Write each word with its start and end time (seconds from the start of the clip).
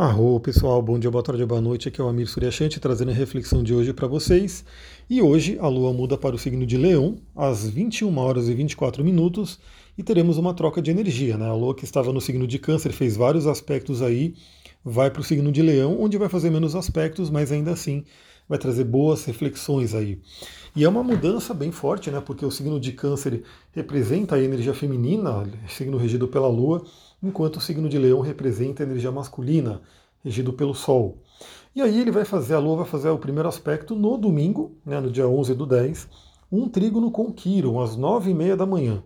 Arro, 0.00 0.38
pessoal, 0.38 0.80
bom 0.80 0.96
dia, 0.96 1.10
boa 1.10 1.24
tarde, 1.24 1.44
boa 1.44 1.60
noite. 1.60 1.88
Aqui 1.88 2.00
é 2.00 2.04
o 2.04 2.06
Amir 2.06 2.28
Suryashanti 2.28 2.78
trazendo 2.78 3.10
a 3.10 3.14
reflexão 3.14 3.64
de 3.64 3.74
hoje 3.74 3.92
para 3.92 4.06
vocês. 4.06 4.64
E 5.10 5.20
hoje 5.20 5.58
a 5.60 5.66
Lua 5.66 5.92
muda 5.92 6.16
para 6.16 6.36
o 6.36 6.38
signo 6.38 6.64
de 6.64 6.76
Leão 6.76 7.18
às 7.34 7.68
21 7.68 8.16
horas 8.16 8.48
e 8.48 8.54
24 8.54 9.02
minutos 9.02 9.58
e 9.98 10.04
teremos 10.04 10.38
uma 10.38 10.54
troca 10.54 10.80
de 10.80 10.92
energia. 10.92 11.36
Né? 11.36 11.48
A 11.48 11.52
Lua 11.52 11.74
que 11.74 11.82
estava 11.82 12.12
no 12.12 12.20
signo 12.20 12.46
de 12.46 12.60
Câncer 12.60 12.92
fez 12.92 13.16
vários 13.16 13.48
aspectos 13.48 14.00
aí, 14.00 14.36
vai 14.84 15.10
para 15.10 15.20
o 15.20 15.24
signo 15.24 15.50
de 15.50 15.62
Leão, 15.62 16.00
onde 16.00 16.16
vai 16.16 16.28
fazer 16.28 16.48
menos 16.48 16.76
aspectos, 16.76 17.28
mas 17.28 17.50
ainda 17.50 17.72
assim 17.72 18.04
vai 18.48 18.56
trazer 18.56 18.84
boas 18.84 19.24
reflexões 19.24 19.96
aí. 19.96 20.20
E 20.76 20.84
é 20.84 20.88
uma 20.88 21.02
mudança 21.02 21.52
bem 21.52 21.72
forte, 21.72 22.08
né? 22.08 22.20
Porque 22.20 22.46
o 22.46 22.52
signo 22.52 22.78
de 22.78 22.92
Câncer 22.92 23.42
representa 23.72 24.36
a 24.36 24.40
energia 24.40 24.72
feminina, 24.72 25.44
signo 25.66 25.98
regido 25.98 26.28
pela 26.28 26.46
Lua 26.46 26.84
enquanto 27.22 27.56
o 27.56 27.60
signo 27.60 27.88
de 27.88 27.98
Leão 27.98 28.20
representa 28.20 28.82
a 28.82 28.86
energia 28.86 29.10
masculina, 29.10 29.80
regido 30.22 30.52
pelo 30.52 30.74
Sol. 30.74 31.18
E 31.74 31.82
aí 31.82 32.00
ele 32.00 32.10
vai 32.10 32.24
fazer, 32.24 32.54
a 32.54 32.58
Lua 32.58 32.78
vai 32.78 32.86
fazer 32.86 33.08
o 33.10 33.18
primeiro 33.18 33.48
aspecto 33.48 33.94
no 33.94 34.16
domingo, 34.16 34.72
né, 34.84 35.00
no 35.00 35.10
dia 35.10 35.28
11 35.28 35.54
do 35.54 35.66
10, 35.66 36.08
um 36.50 36.68
trígono 36.68 37.10
com 37.10 37.32
Quiron, 37.32 37.80
às 37.80 37.96
9h30 37.96 38.56
da 38.56 38.66
manhã. 38.66 39.02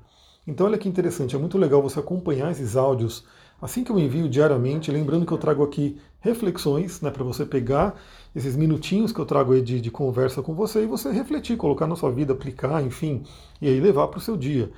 Então 0.46 0.66
olha 0.66 0.78
que 0.78 0.88
interessante, 0.88 1.36
é 1.36 1.38
muito 1.38 1.58
legal 1.58 1.82
você 1.82 2.00
acompanhar 2.00 2.50
esses 2.50 2.76
áudios 2.76 3.24
assim 3.60 3.84
que 3.84 3.92
eu 3.92 3.98
envio 3.98 4.28
diariamente, 4.28 4.90
lembrando 4.90 5.24
que 5.24 5.32
eu 5.32 5.38
trago 5.38 5.62
aqui 5.62 5.96
reflexões, 6.20 7.00
né, 7.00 7.10
para 7.10 7.22
você 7.22 7.46
pegar 7.46 7.94
esses 8.34 8.56
minutinhos 8.56 9.12
que 9.12 9.20
eu 9.20 9.26
trago 9.26 9.52
aí 9.52 9.62
de, 9.62 9.80
de 9.80 9.90
conversa 9.90 10.42
com 10.42 10.54
você 10.54 10.82
e 10.82 10.86
você 10.86 11.12
refletir, 11.12 11.56
colocar 11.56 11.86
na 11.86 11.94
sua 11.94 12.10
vida, 12.10 12.32
aplicar, 12.32 12.82
enfim, 12.82 13.22
e 13.60 13.68
aí 13.68 13.78
levar 13.78 14.08
para 14.08 14.18
o 14.18 14.20
seu 14.20 14.36
dia. 14.36 14.72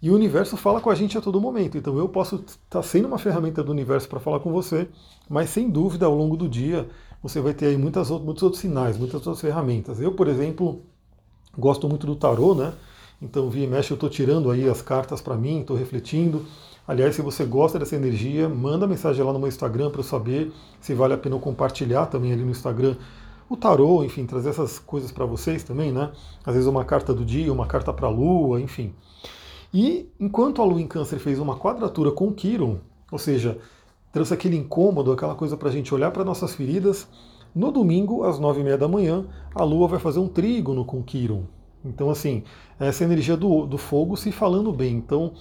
E 0.00 0.10
o 0.10 0.14
universo 0.14 0.56
fala 0.56 0.80
com 0.80 0.90
a 0.90 0.94
gente 0.94 1.16
a 1.16 1.20
todo 1.20 1.40
momento. 1.40 1.78
Então 1.78 1.96
eu 1.98 2.08
posso 2.08 2.36
estar 2.36 2.58
tá 2.68 2.82
sendo 2.82 3.08
uma 3.08 3.18
ferramenta 3.18 3.62
do 3.62 3.72
universo 3.72 4.08
para 4.08 4.20
falar 4.20 4.40
com 4.40 4.52
você, 4.52 4.88
mas 5.28 5.50
sem 5.50 5.70
dúvida 5.70 6.06
ao 6.06 6.14
longo 6.14 6.36
do 6.36 6.48
dia 6.48 6.88
você 7.22 7.40
vai 7.40 7.54
ter 7.54 7.66
aí 7.66 7.76
muitas, 7.76 8.10
muitos 8.10 8.42
outros 8.42 8.60
sinais, 8.60 8.96
muitas 8.98 9.14
outras 9.14 9.40
ferramentas. 9.40 10.00
Eu, 10.00 10.12
por 10.12 10.28
exemplo, 10.28 10.82
gosto 11.58 11.88
muito 11.88 12.06
do 12.06 12.14
tarô, 12.14 12.54
né? 12.54 12.72
Então, 13.20 13.48
via 13.48 13.64
e 13.64 13.66
mexe, 13.66 13.90
eu 13.90 13.94
estou 13.94 14.10
tirando 14.10 14.50
aí 14.50 14.68
as 14.68 14.82
cartas 14.82 15.22
para 15.22 15.34
mim, 15.36 15.60
estou 15.60 15.76
refletindo. 15.76 16.44
Aliás, 16.86 17.16
se 17.16 17.22
você 17.22 17.44
gosta 17.44 17.78
dessa 17.78 17.96
energia, 17.96 18.48
manda 18.48 18.86
mensagem 18.86 19.24
lá 19.24 19.32
no 19.32 19.38
meu 19.38 19.48
Instagram 19.48 19.90
para 19.90 20.00
eu 20.00 20.04
saber 20.04 20.52
se 20.80 20.94
vale 20.94 21.14
a 21.14 21.18
pena 21.18 21.34
eu 21.34 21.40
compartilhar 21.40 22.06
também 22.06 22.32
ali 22.32 22.44
no 22.44 22.50
Instagram 22.50 22.94
o 23.48 23.56
tarô, 23.56 24.04
enfim, 24.04 24.26
trazer 24.26 24.50
essas 24.50 24.78
coisas 24.78 25.12
para 25.12 25.24
vocês 25.24 25.62
também, 25.62 25.92
né? 25.92 26.10
Às 26.44 26.54
vezes 26.54 26.68
uma 26.68 26.84
carta 26.84 27.14
do 27.14 27.24
dia, 27.24 27.52
uma 27.52 27.66
carta 27.66 27.92
para 27.92 28.06
a 28.06 28.10
lua, 28.10 28.60
enfim. 28.60 28.92
E 29.78 30.10
enquanto 30.18 30.62
a 30.62 30.64
Lua 30.64 30.80
em 30.80 30.86
Câncer 30.86 31.18
fez 31.18 31.38
uma 31.38 31.54
quadratura 31.54 32.10
com 32.10 32.32
Quiron, 32.32 32.78
ou 33.12 33.18
seja, 33.18 33.58
trouxe 34.10 34.32
aquele 34.32 34.56
incômodo, 34.56 35.12
aquela 35.12 35.34
coisa 35.34 35.54
para 35.54 35.68
a 35.68 35.70
gente 35.70 35.94
olhar 35.94 36.10
para 36.12 36.24
nossas 36.24 36.54
feridas, 36.54 37.06
no 37.54 37.70
domingo, 37.70 38.24
às 38.24 38.38
nove 38.38 38.62
e 38.62 38.64
meia 38.64 38.78
da 38.78 38.88
manhã, 38.88 39.26
a 39.54 39.62
Lua 39.64 39.86
vai 39.86 39.98
fazer 39.98 40.18
um 40.18 40.28
trígono 40.28 40.82
com 40.82 41.02
Quiron. 41.02 41.42
Então, 41.84 42.08
assim, 42.08 42.42
essa 42.80 43.04
energia 43.04 43.36
do, 43.36 43.66
do 43.66 43.76
fogo 43.76 44.16
se 44.16 44.32
falando 44.32 44.72
bem. 44.72 44.94
Então, 44.94 45.34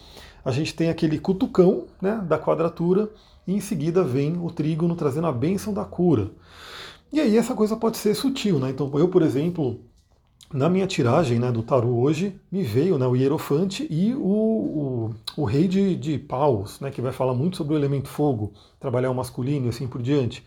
a 0.43 0.51
gente 0.51 0.75
tem 0.75 0.89
aquele 0.89 1.17
cutucão 1.17 1.85
né, 2.01 2.21
da 2.27 2.37
quadratura 2.37 3.09
e 3.47 3.53
em 3.53 3.61
seguida 3.61 4.03
vem 4.03 4.37
o 4.37 4.51
trígono 4.51 4.97
trazendo 4.97 5.27
a 5.27 5.31
bênção 5.31 5.73
da 5.73 5.85
cura. 5.85 6.29
E 7.09 7.21
aí 7.21 7.37
essa 7.37 7.55
coisa 7.55 7.77
pode 7.77 7.95
ser 7.95 8.13
sutil, 8.13 8.59
né? 8.59 8.71
Então, 8.71 8.91
eu, 8.99 9.07
por 9.07 9.21
exemplo, 9.21 9.79
na 10.53 10.69
minha 10.69 10.87
tiragem 10.87 11.39
né, 11.39 11.51
do 11.51 11.63
tarô 11.63 11.99
hoje, 11.99 12.39
me 12.51 12.63
veio 12.63 12.97
né, 12.97 13.05
o 13.05 13.15
Hierofante 13.15 13.87
e 13.89 14.13
o, 14.13 14.19
o, 14.19 15.15
o 15.37 15.43
Rei 15.43 15.67
de, 15.67 15.95
de 15.95 16.17
Paus, 16.17 16.79
né, 16.79 16.91
que 16.91 17.01
vai 17.01 17.11
falar 17.11 17.33
muito 17.33 17.57
sobre 17.57 17.73
o 17.73 17.77
elemento 17.77 18.07
fogo, 18.07 18.53
trabalhar 18.79 19.11
o 19.11 19.15
masculino 19.15 19.65
e 19.65 19.69
assim 19.69 19.87
por 19.87 20.01
diante. 20.01 20.45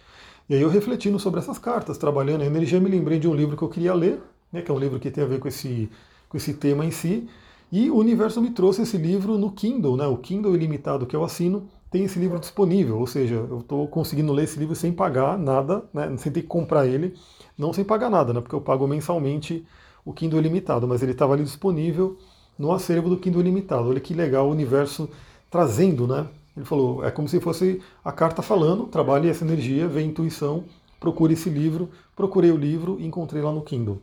E 0.48 0.54
aí 0.54 0.62
eu 0.62 0.70
refletindo 0.70 1.18
sobre 1.18 1.40
essas 1.40 1.58
cartas, 1.58 1.98
trabalhando 1.98 2.42
a 2.42 2.46
energia, 2.46 2.80
me 2.80 2.88
lembrei 2.88 3.18
de 3.18 3.28
um 3.28 3.34
livro 3.34 3.56
que 3.56 3.62
eu 3.62 3.68
queria 3.68 3.92
ler, 3.92 4.20
né, 4.52 4.62
que 4.62 4.70
é 4.70 4.74
um 4.74 4.78
livro 4.78 4.98
que 4.98 5.10
tem 5.10 5.24
a 5.24 5.26
ver 5.26 5.40
com 5.40 5.48
esse, 5.48 5.90
com 6.28 6.36
esse 6.36 6.54
tema 6.54 6.84
em 6.86 6.90
si, 6.90 7.28
e 7.70 7.90
o 7.90 7.96
universo 7.96 8.40
me 8.40 8.50
trouxe 8.50 8.82
esse 8.82 8.96
livro 8.96 9.36
no 9.36 9.52
Kindle, 9.52 9.96
né, 9.96 10.06
o 10.06 10.16
Kindle 10.16 10.54
ilimitado 10.54 11.06
que 11.06 11.14
eu 11.14 11.22
assino, 11.22 11.68
tem 11.90 12.04
esse 12.04 12.18
livro 12.18 12.38
disponível, 12.38 12.98
ou 12.98 13.06
seja, 13.06 13.34
eu 13.34 13.60
estou 13.60 13.86
conseguindo 13.88 14.32
ler 14.32 14.44
esse 14.44 14.58
livro 14.58 14.74
sem 14.74 14.92
pagar 14.92 15.38
nada, 15.38 15.84
né, 15.92 16.14
sem 16.18 16.30
ter 16.30 16.42
que 16.42 16.46
comprar 16.46 16.86
ele, 16.86 17.14
não 17.56 17.72
sem 17.72 17.84
pagar 17.84 18.10
nada, 18.10 18.32
né, 18.32 18.40
porque 18.40 18.54
eu 18.54 18.60
pago 18.60 18.86
mensalmente 18.86 19.66
o 20.04 20.12
Kindle 20.12 20.38
Ilimitado, 20.38 20.86
mas 20.86 21.02
ele 21.02 21.12
estava 21.12 21.34
ali 21.34 21.44
disponível 21.44 22.18
no 22.58 22.72
acervo 22.72 23.08
do 23.08 23.16
Kindle 23.16 23.40
Ilimitado. 23.40 23.88
Olha 23.88 24.00
que 24.00 24.14
legal 24.14 24.48
o 24.48 24.50
universo 24.50 25.08
trazendo, 25.50 26.06
né? 26.06 26.26
Ele 26.56 26.64
falou, 26.64 27.04
é 27.04 27.10
como 27.10 27.28
se 27.28 27.38
fosse 27.38 27.80
a 28.04 28.10
carta 28.10 28.42
falando, 28.42 28.86
trabalhe 28.86 29.28
essa 29.28 29.44
energia, 29.44 29.86
vê 29.86 30.02
intuição, 30.02 30.64
procure 30.98 31.34
esse 31.34 31.48
livro, 31.48 31.88
procurei 32.16 32.50
o 32.50 32.56
livro 32.56 32.96
e 32.98 33.06
encontrei 33.06 33.40
lá 33.40 33.52
no 33.52 33.62
Kindle. 33.62 34.02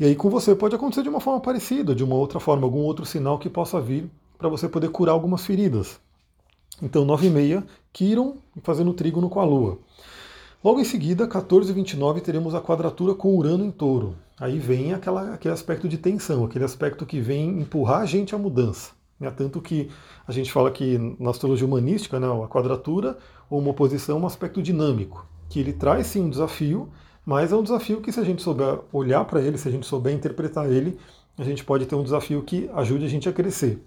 E 0.00 0.04
aí 0.04 0.16
com 0.16 0.28
você 0.28 0.54
pode 0.54 0.74
acontecer 0.74 1.02
de 1.02 1.08
uma 1.08 1.20
forma 1.20 1.40
parecida, 1.40 1.94
de 1.94 2.02
uma 2.02 2.16
outra 2.16 2.40
forma, 2.40 2.64
algum 2.66 2.80
outro 2.80 3.06
sinal 3.06 3.38
que 3.38 3.48
possa 3.48 3.80
vir 3.80 4.10
para 4.36 4.48
você 4.48 4.68
poder 4.68 4.88
curar 4.88 5.12
algumas 5.12 5.46
feridas. 5.46 6.00
Então, 6.82 7.04
9 7.04 7.26
e 7.26 7.30
meia, 7.30 7.64
Quiron 7.92 8.36
fazendo 8.62 8.92
trígono 8.92 9.30
com 9.30 9.40
a 9.40 9.44
Lua. 9.44 9.78
Logo 10.62 10.80
em 10.80 10.84
seguida, 10.84 11.26
14 11.26 11.70
e 11.70 11.74
29, 11.74 12.20
teremos 12.20 12.54
a 12.54 12.60
quadratura 12.60 13.14
com 13.14 13.36
Urano 13.36 13.64
em 13.64 13.70
touro. 13.70 14.16
Aí 14.38 14.58
vem 14.58 14.92
aquela, 14.92 15.32
aquele 15.32 15.54
aspecto 15.54 15.88
de 15.88 15.96
tensão, 15.96 16.44
aquele 16.44 16.64
aspecto 16.64 17.06
que 17.06 17.20
vem 17.20 17.60
empurrar 17.60 18.02
a 18.02 18.06
gente 18.06 18.34
à 18.34 18.38
mudança. 18.38 18.90
Né? 19.18 19.30
Tanto 19.30 19.60
que 19.60 19.88
a 20.26 20.32
gente 20.32 20.52
fala 20.52 20.70
que 20.70 20.98
na 21.18 21.30
astrologia 21.30 21.66
humanística, 21.66 22.20
né, 22.20 22.26
a 22.26 22.48
quadratura 22.48 23.16
ou 23.48 23.58
uma 23.58 23.70
oposição 23.70 24.18
é 24.18 24.20
um 24.20 24.26
aspecto 24.26 24.60
dinâmico, 24.60 25.26
que 25.48 25.60
ele 25.60 25.72
traz 25.72 26.08
sim 26.08 26.20
um 26.20 26.28
desafio, 26.28 26.90
mas 27.24 27.52
é 27.52 27.56
um 27.56 27.62
desafio 27.62 28.00
que 28.00 28.12
se 28.12 28.20
a 28.20 28.24
gente 28.24 28.42
souber 28.42 28.80
olhar 28.92 29.24
para 29.24 29.40
ele, 29.40 29.56
se 29.56 29.68
a 29.68 29.70
gente 29.70 29.86
souber 29.86 30.12
interpretar 30.12 30.70
ele, 30.70 30.98
a 31.38 31.44
gente 31.44 31.64
pode 31.64 31.86
ter 31.86 31.94
um 31.94 32.02
desafio 32.02 32.42
que 32.42 32.68
ajude 32.74 33.04
a 33.04 33.08
gente 33.08 33.28
a 33.28 33.32
crescer. 33.32 33.82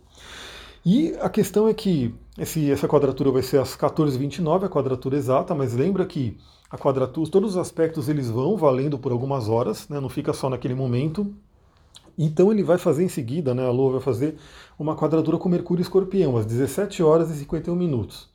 E 0.85 1.13
a 1.19 1.29
questão 1.29 1.67
é 1.67 1.73
que 1.73 2.13
esse, 2.37 2.71
essa 2.71 2.87
quadratura 2.87 3.31
vai 3.31 3.41
ser 3.41 3.59
às 3.59 3.75
14h29, 3.75 4.63
a 4.63 4.69
quadratura 4.69 5.17
exata, 5.17 5.53
mas 5.53 5.73
lembra 5.73 6.05
que 6.05 6.37
a 6.69 6.77
quadratura, 6.77 7.29
todos 7.29 7.51
os 7.51 7.57
aspectos 7.57 8.07
eles 8.07 8.29
vão 8.29 8.55
valendo 8.55 8.97
por 8.97 9.11
algumas 9.11 9.49
horas, 9.49 9.89
né, 9.89 9.99
não 9.99 10.09
fica 10.09 10.31
só 10.31 10.49
naquele 10.49 10.75
momento. 10.75 11.33
Então 12.17 12.51
ele 12.51 12.63
vai 12.63 12.77
fazer 12.77 13.03
em 13.03 13.09
seguida, 13.09 13.53
né, 13.53 13.65
a 13.65 13.71
Lua 13.71 13.93
vai 13.93 14.01
fazer 14.01 14.37
uma 14.77 14.95
quadratura 14.95 15.37
com 15.37 15.49
Mercúrio 15.49 15.81
e 15.81 15.83
Escorpião, 15.83 16.37
às 16.37 16.45
17 16.45 17.01
horas 17.03 17.29
e 17.31 17.35
51 17.35 17.75
minutos. 17.75 18.29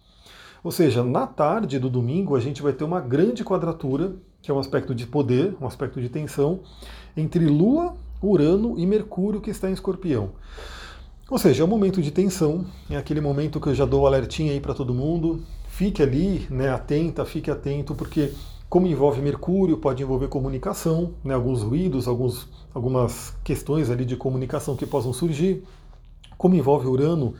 Ou 0.62 0.72
seja, 0.72 1.04
na 1.04 1.26
tarde 1.26 1.78
do 1.78 1.88
domingo 1.88 2.34
a 2.34 2.40
gente 2.40 2.62
vai 2.62 2.72
ter 2.72 2.84
uma 2.84 3.00
grande 3.00 3.44
quadratura, 3.44 4.14
que 4.42 4.50
é 4.50 4.54
um 4.54 4.58
aspecto 4.58 4.94
de 4.94 5.06
poder, 5.06 5.54
um 5.60 5.66
aspecto 5.66 6.00
de 6.00 6.08
tensão, 6.08 6.60
entre 7.16 7.46
Lua, 7.46 7.94
Urano 8.22 8.78
e 8.78 8.86
Mercúrio 8.86 9.40
que 9.40 9.50
está 9.50 9.70
em 9.70 9.74
Escorpião. 9.74 10.32
Ou 11.30 11.38
seja, 11.38 11.62
é 11.62 11.64
um 11.64 11.68
momento 11.68 12.02
de 12.02 12.10
tensão, 12.10 12.66
é 12.90 12.96
aquele 12.96 13.20
momento 13.20 13.58
que 13.58 13.68
eu 13.68 13.74
já 13.74 13.86
dou 13.86 14.02
o 14.02 14.06
alertinho 14.06 14.52
aí 14.52 14.60
para 14.60 14.74
todo 14.74 14.92
mundo. 14.92 15.42
Fique 15.68 16.02
ali, 16.02 16.46
né, 16.50 16.68
atenta, 16.68 17.24
fique 17.24 17.50
atento, 17.50 17.94
porque 17.94 18.32
como 18.68 18.86
envolve 18.86 19.22
Mercúrio, 19.22 19.78
pode 19.78 20.02
envolver 20.02 20.28
comunicação, 20.28 21.14
né, 21.24 21.32
alguns 21.32 21.62
ruídos, 21.62 22.06
alguns, 22.06 22.46
algumas 22.74 23.34
questões 23.42 23.88
ali 23.88 24.04
de 24.04 24.16
comunicação 24.16 24.76
que 24.76 24.84
possam 24.84 25.14
surgir. 25.14 25.64
Como 26.36 26.56
envolve 26.56 26.86
Urano, 26.86 27.34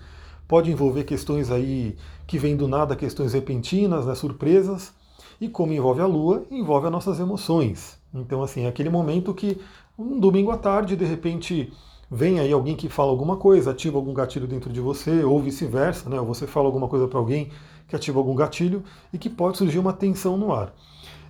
pode 0.49 0.71
envolver 0.71 1.05
questões 1.05 1.51
aí 1.51 1.95
que 2.27 2.39
vêm 2.39 2.57
do 2.57 2.67
nada, 2.67 2.97
questões 2.97 3.35
repentinas, 3.35 4.07
né, 4.07 4.15
surpresas. 4.15 4.95
E 5.39 5.47
como 5.47 5.75
envolve 5.75 6.01
a 6.01 6.07
Lua, 6.07 6.47
envolve 6.51 6.87
as 6.87 6.93
nossas 6.93 7.21
emoções. 7.21 7.99
Então, 8.15 8.43
assim, 8.43 8.63
é 8.63 8.69
aquele 8.69 8.89
momento 8.89 9.35
que 9.35 9.61
um 9.99 10.19
domingo 10.19 10.51
à 10.51 10.57
tarde, 10.57 10.97
de 10.97 11.05
repente, 11.05 11.71
vem 12.15 12.39
aí 12.39 12.53
alguém 12.53 12.77
que 12.77 12.89
fala 12.89 13.11
alguma 13.11 13.37
coisa, 13.37 13.73
ativa 13.73 13.99
algum 13.99 14.15
gatilho 14.15 14.47
dentro 14.47 14.73
de 14.73 14.81
você, 14.81 15.25
ou 15.25 15.43
vice-versa, 15.43 16.09
né? 16.09 16.17
Você 16.21 16.47
fala 16.47 16.67
alguma 16.67 16.87
coisa 16.87 17.09
para 17.09 17.19
alguém 17.19 17.51
que 17.89 17.97
ativa 17.97 18.21
algum 18.21 18.37
gatilho 18.37 18.85
e 19.13 19.19
que 19.19 19.29
pode 19.29 19.59
surgir 19.59 19.81
uma 19.81 19.93
tensão 19.93 20.37
no 20.37 20.53
ar. 20.53 20.73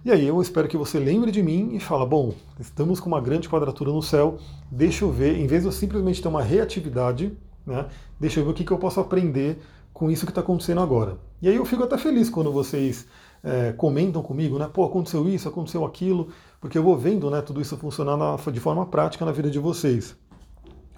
E 0.05 0.13
aí 0.13 0.27
eu 0.27 0.41
espero 0.43 0.69
que 0.69 0.77
você 0.77 0.99
lembre 0.99 1.31
de 1.31 1.43
mim 1.43 1.71
e 1.73 1.81
fala, 1.81 2.05
bom, 2.05 2.35
estamos 2.61 3.01
com 3.01 3.09
uma 3.09 3.21
grande 3.21 3.49
quadratura 3.49 3.91
no 3.91 4.03
céu, 4.03 4.37
deixa 4.71 5.07
eu 5.07 5.11
ver, 5.11 5.39
em 5.39 5.47
vez 5.47 5.63
de 5.63 5.69
eu 5.69 5.73
simplesmente 5.73 6.21
ter 6.21 6.29
uma 6.29 6.43
reatividade, 6.43 7.33
né, 7.67 7.87
deixa 8.21 8.41
eu 8.41 8.45
ver 8.45 8.51
o 8.51 8.55
que, 8.55 8.65
que 8.65 8.71
eu 8.71 8.77
posso 8.77 9.01
aprender 9.01 9.59
com 9.95 10.11
isso 10.11 10.27
que 10.27 10.33
está 10.33 10.43
acontecendo 10.43 10.83
agora. 10.83 11.17
E 11.41 11.49
aí 11.49 11.57
eu 11.57 11.65
fico 11.65 11.83
até 11.83 11.97
feliz 11.97 12.29
quando 12.29 12.53
vocês 12.53 13.07
é, 13.43 13.73
comentam 13.73 14.23
comigo, 14.23 14.59
né, 14.59 14.69
pô, 14.71 14.85
aconteceu 14.85 15.27
isso, 15.27 15.49
aconteceu 15.49 15.87
aquilo, 15.87 16.29
porque 16.61 16.77
eu 16.77 16.83
vou 16.83 16.99
vendo 16.99 17.31
né, 17.31 17.41
tudo 17.41 17.63
isso 17.63 17.75
funcionar 17.79 18.17
na, 18.19 18.37
de 18.37 18.61
forma 18.61 18.85
prática 18.85 19.25
na 19.25 19.33
vida 19.33 19.51
de 19.51 19.59
vocês. 19.59 20.15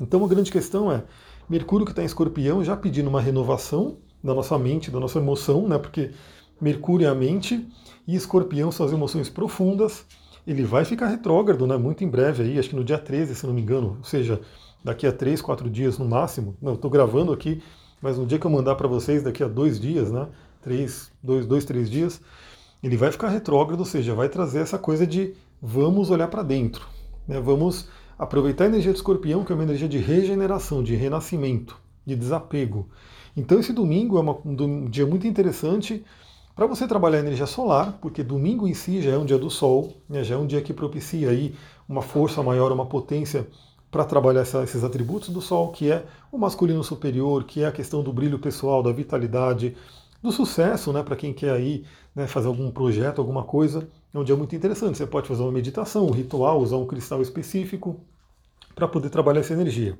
Então 0.01 0.25
a 0.25 0.29
grande 0.29 0.51
questão 0.51 0.91
é, 0.91 1.03
Mercúrio 1.49 1.87
que 1.87 1.93
está 1.93 2.03
em 2.03 2.07
escorpião 2.07 2.65
já 2.65 2.77
pedindo 2.77 3.09
uma 3.09 3.21
renovação 3.21 3.99
da 4.23 4.35
nossa 4.35 4.59
mente, 4.59 4.91
da 4.91 4.99
nossa 4.99 5.19
emoção, 5.19 5.69
né? 5.69 5.79
Porque 5.79 6.11
Mercúrio 6.61 7.07
é 7.07 7.11
a 7.11 7.15
mente 7.15 7.67
e 8.07 8.17
escorpião 8.17 8.73
são 8.73 8.85
as 8.85 8.93
emoções 8.93 9.29
profundas. 9.29 10.05
Ele 10.47 10.65
vai 10.65 10.85
ficar 10.85 11.09
retrógrado, 11.09 11.67
né? 11.67 11.77
Muito 11.77 12.03
em 12.03 12.09
breve 12.09 12.43
aí, 12.43 12.59
acho 12.59 12.71
que 12.71 12.77
no 12.77 12.85
dia 12.85 12.99
13, 12.99 13.35
se 13.35 13.47
não 13.47 13.55
me 13.55 13.63
engano, 13.63 13.97
ou 13.99 14.05
seja, 14.05 14.41
daqui 14.83 15.07
a 15.07 15.13
3, 15.13 15.41
4 15.41 15.69
dias 15.71 15.99
no 15.99 16.05
máximo. 16.05 16.57
Não, 16.61 16.75
estou 16.75 16.91
gravando 16.91 17.33
aqui, 17.33 17.63
mas 18.01 18.19
no 18.19 18.27
dia 18.27 18.39
que 18.39 18.47
eu 18.47 18.51
mandar 18.51 18.75
para 18.75 18.89
vocês, 18.89 19.23
daqui 19.23 19.43
a 19.43 19.49
dois 19.49 19.79
dias, 19.79 20.11
né? 20.11 20.29
Três, 20.63 21.13
dois, 21.23 21.47
dois, 21.47 21.65
três 21.65 21.89
dias, 21.89 22.21
ele 22.83 22.97
vai 22.97 23.13
ficar 23.13 23.29
retrógrado, 23.29 23.81
ou 23.81 23.87
seja, 23.87 24.15
vai 24.15 24.29
trazer 24.29 24.61
essa 24.61 24.79
coisa 24.79 25.07
de 25.07 25.35
vamos 25.63 26.11
olhar 26.11 26.29
para 26.29 26.43
dentro, 26.43 26.87
né? 27.27 27.41
vamos 27.41 27.89
aproveitar 28.19 28.65
a 28.65 28.69
energia 28.69 28.93
do 28.93 28.97
escorpião, 28.97 29.45
que 29.45 29.53
é 29.53 29.55
uma 29.55 29.65
energia 29.65 29.89
de 29.89 29.99
regeneração, 29.99 30.83
de 30.83 30.95
renascimento, 30.95 31.79
de 32.05 32.17
desapego. 32.17 32.89
Então 33.37 33.59
esse 33.61 33.73
domingo 33.73 34.17
é 34.17 34.21
uma, 34.21 34.39
um 34.45 34.89
dia 34.89 35.07
muito 35.07 35.27
interessante 35.27 36.05
para 36.55 36.67
você 36.67 36.87
trabalhar 36.89 37.19
a 37.19 37.21
energia 37.21 37.47
solar, 37.47 37.99
porque 38.01 38.23
domingo 38.23 38.67
em 38.67 38.73
si 38.73 39.03
já 39.03 39.11
é 39.11 39.19
um 39.19 39.27
dia 39.27 39.37
do 39.37 39.51
Sol, 39.51 39.93
né? 40.09 40.25
já 40.25 40.37
é 40.37 40.39
um 40.39 40.47
dia 40.47 40.63
que 40.63 40.73
propicia 40.73 41.29
aí 41.29 41.55
uma 41.87 42.01
força 42.01 42.43
maior, 42.43 42.73
uma 42.73 42.87
potência 42.87 43.47
para 43.91 44.05
trabalhar 44.05 44.41
essa, 44.41 44.63
esses 44.63 44.83
atributos 44.83 45.29
do 45.29 45.43
Sol, 45.43 45.71
que 45.71 45.91
é 45.91 46.07
o 46.33 46.39
masculino 46.39 46.83
superior, 46.83 47.45
que 47.45 47.63
é 47.63 47.67
a 47.67 47.73
questão 47.73 48.03
do 48.03 48.13
brilho 48.13 48.39
pessoal, 48.39 48.83
da 48.83 48.91
vitalidade, 48.91 49.77
do 50.23 50.33
sucesso, 50.33 50.93
né, 50.93 51.03
para 51.03 51.15
quem 51.15 51.33
quer 51.33 51.51
aí 51.51 51.85
né, 52.15 52.27
fazer 52.27 52.49
algum 52.49 52.71
projeto, 52.71 53.21
alguma 53.21 53.45
coisa. 53.45 53.87
É 54.17 54.19
um 54.19 54.25
dia 54.25 54.35
muito 54.35 54.57
interessante. 54.57 54.97
Você 54.97 55.07
pode 55.07 55.29
fazer 55.29 55.43
uma 55.43 55.53
meditação, 55.53 56.07
um 56.07 56.11
ritual, 56.11 56.59
usar 56.59 56.79
um 56.79 56.87
cristal 56.87 57.21
específico 57.21 58.01
para 58.75 58.89
poder 58.89 59.11
trabalhar 59.11 59.41
essa 59.41 59.53
energia. 59.53 59.99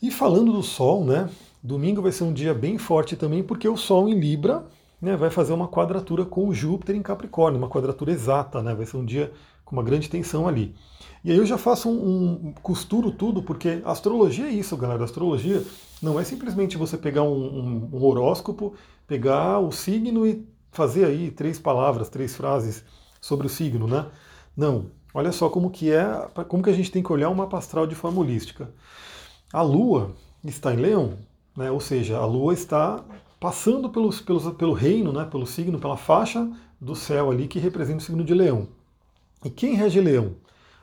E 0.00 0.10
falando 0.10 0.54
do 0.54 0.62
Sol, 0.62 1.04
né, 1.04 1.28
domingo 1.62 2.00
vai 2.00 2.12
ser 2.12 2.24
um 2.24 2.32
dia 2.32 2.54
bem 2.54 2.78
forte 2.78 3.16
também, 3.16 3.42
porque 3.42 3.68
o 3.68 3.76
Sol 3.76 4.08
em 4.08 4.18
Libra 4.18 4.64
né, 5.02 5.18
vai 5.18 5.28
fazer 5.28 5.52
uma 5.52 5.68
quadratura 5.68 6.24
com 6.24 6.50
Júpiter 6.54 6.96
em 6.96 7.02
Capricórnio, 7.02 7.58
uma 7.58 7.68
quadratura 7.68 8.10
exata, 8.10 8.62
né, 8.62 8.74
vai 8.74 8.86
ser 8.86 8.96
um 8.96 9.04
dia 9.04 9.30
com 9.66 9.76
uma 9.76 9.82
grande 9.82 10.08
tensão 10.08 10.48
ali. 10.48 10.74
E 11.22 11.30
aí 11.30 11.36
eu 11.36 11.44
já 11.44 11.58
faço 11.58 11.90
um, 11.90 12.48
um 12.48 12.54
costuro 12.62 13.12
tudo, 13.12 13.42
porque 13.42 13.82
astrologia 13.84 14.46
é 14.46 14.50
isso, 14.50 14.74
galera. 14.78 15.04
Astrologia 15.04 15.62
não 16.00 16.18
é 16.18 16.24
simplesmente 16.24 16.78
você 16.78 16.96
pegar 16.96 17.24
um, 17.24 17.90
um 17.92 18.02
horóscopo, 18.02 18.72
pegar 19.06 19.58
o 19.58 19.70
signo 19.70 20.26
e 20.26 20.42
fazer 20.72 21.04
aí 21.04 21.30
três 21.30 21.58
palavras, 21.58 22.08
três 22.08 22.34
frases 22.34 22.82
sobre 23.20 23.46
o 23.46 23.50
signo, 23.50 23.86
né? 23.86 24.06
Não. 24.56 24.86
Olha 25.12 25.32
só 25.32 25.48
como 25.48 25.70
que 25.70 25.90
é, 25.90 26.04
como 26.48 26.62
que 26.62 26.70
a 26.70 26.72
gente 26.72 26.90
tem 26.90 27.02
que 27.02 27.12
olhar 27.12 27.28
uma 27.28 27.44
mapa 27.44 27.58
astral 27.58 27.86
de 27.86 27.94
forma 27.94 28.20
holística. 28.20 28.70
A 29.52 29.62
Lua 29.62 30.14
está 30.44 30.72
em 30.72 30.76
Leão, 30.76 31.14
né? 31.56 31.70
Ou 31.70 31.80
seja, 31.80 32.16
a 32.18 32.24
Lua 32.24 32.54
está 32.54 33.02
passando 33.40 33.90
pelos, 33.90 34.20
pelos, 34.20 34.48
pelo 34.54 34.72
reino, 34.72 35.12
né? 35.12 35.24
Pelo 35.24 35.46
signo, 35.46 35.78
pela 35.78 35.96
faixa 35.96 36.48
do 36.80 36.94
céu 36.94 37.30
ali 37.30 37.48
que 37.48 37.58
representa 37.58 37.98
o 37.98 38.02
signo 38.02 38.24
de 38.24 38.34
Leão. 38.34 38.68
E 39.44 39.50
quem 39.50 39.74
rege 39.74 40.00
Leão? 40.00 40.36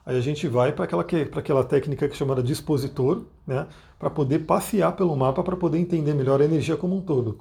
Aí 0.08 0.18
a 0.18 0.22
gente 0.22 0.48
vai 0.48 0.72
para 0.72 0.86
aquela, 0.86 1.06
aquela 1.36 1.64
técnica 1.66 2.08
que 2.08 2.14
é 2.14 2.18
chamada 2.18 2.42
dispositor, 2.42 3.24
né, 3.46 3.68
para 4.00 4.10
poder 4.10 4.40
passear 4.40 4.96
pelo 4.96 5.14
mapa, 5.18 5.44
para 5.44 5.58
poder 5.58 5.80
entender 5.80 6.14
melhor 6.14 6.42
a 6.42 6.46
energia 6.46 6.78
como 6.78 6.96
um 6.96 7.02
todo. 7.02 7.38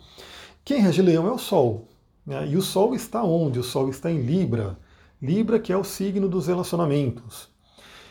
Quem 0.65 0.81
rege 0.81 1.01
leão 1.01 1.29
é 1.29 1.31
o 1.31 1.39
Sol. 1.39 1.87
Né, 2.27 2.45
e 2.49 2.57
o 2.57 2.63
Sol 2.63 2.93
está 2.93 3.23
onde? 3.23 3.61
O 3.61 3.63
Sol 3.63 3.89
está 3.89 4.11
em 4.11 4.21
Libra. 4.21 4.77
Libra, 5.21 5.59
que 5.59 5.73
é 5.73 5.77
o 5.77 5.85
signo 5.85 6.29
dos 6.29 6.47
relacionamentos. 6.47 7.49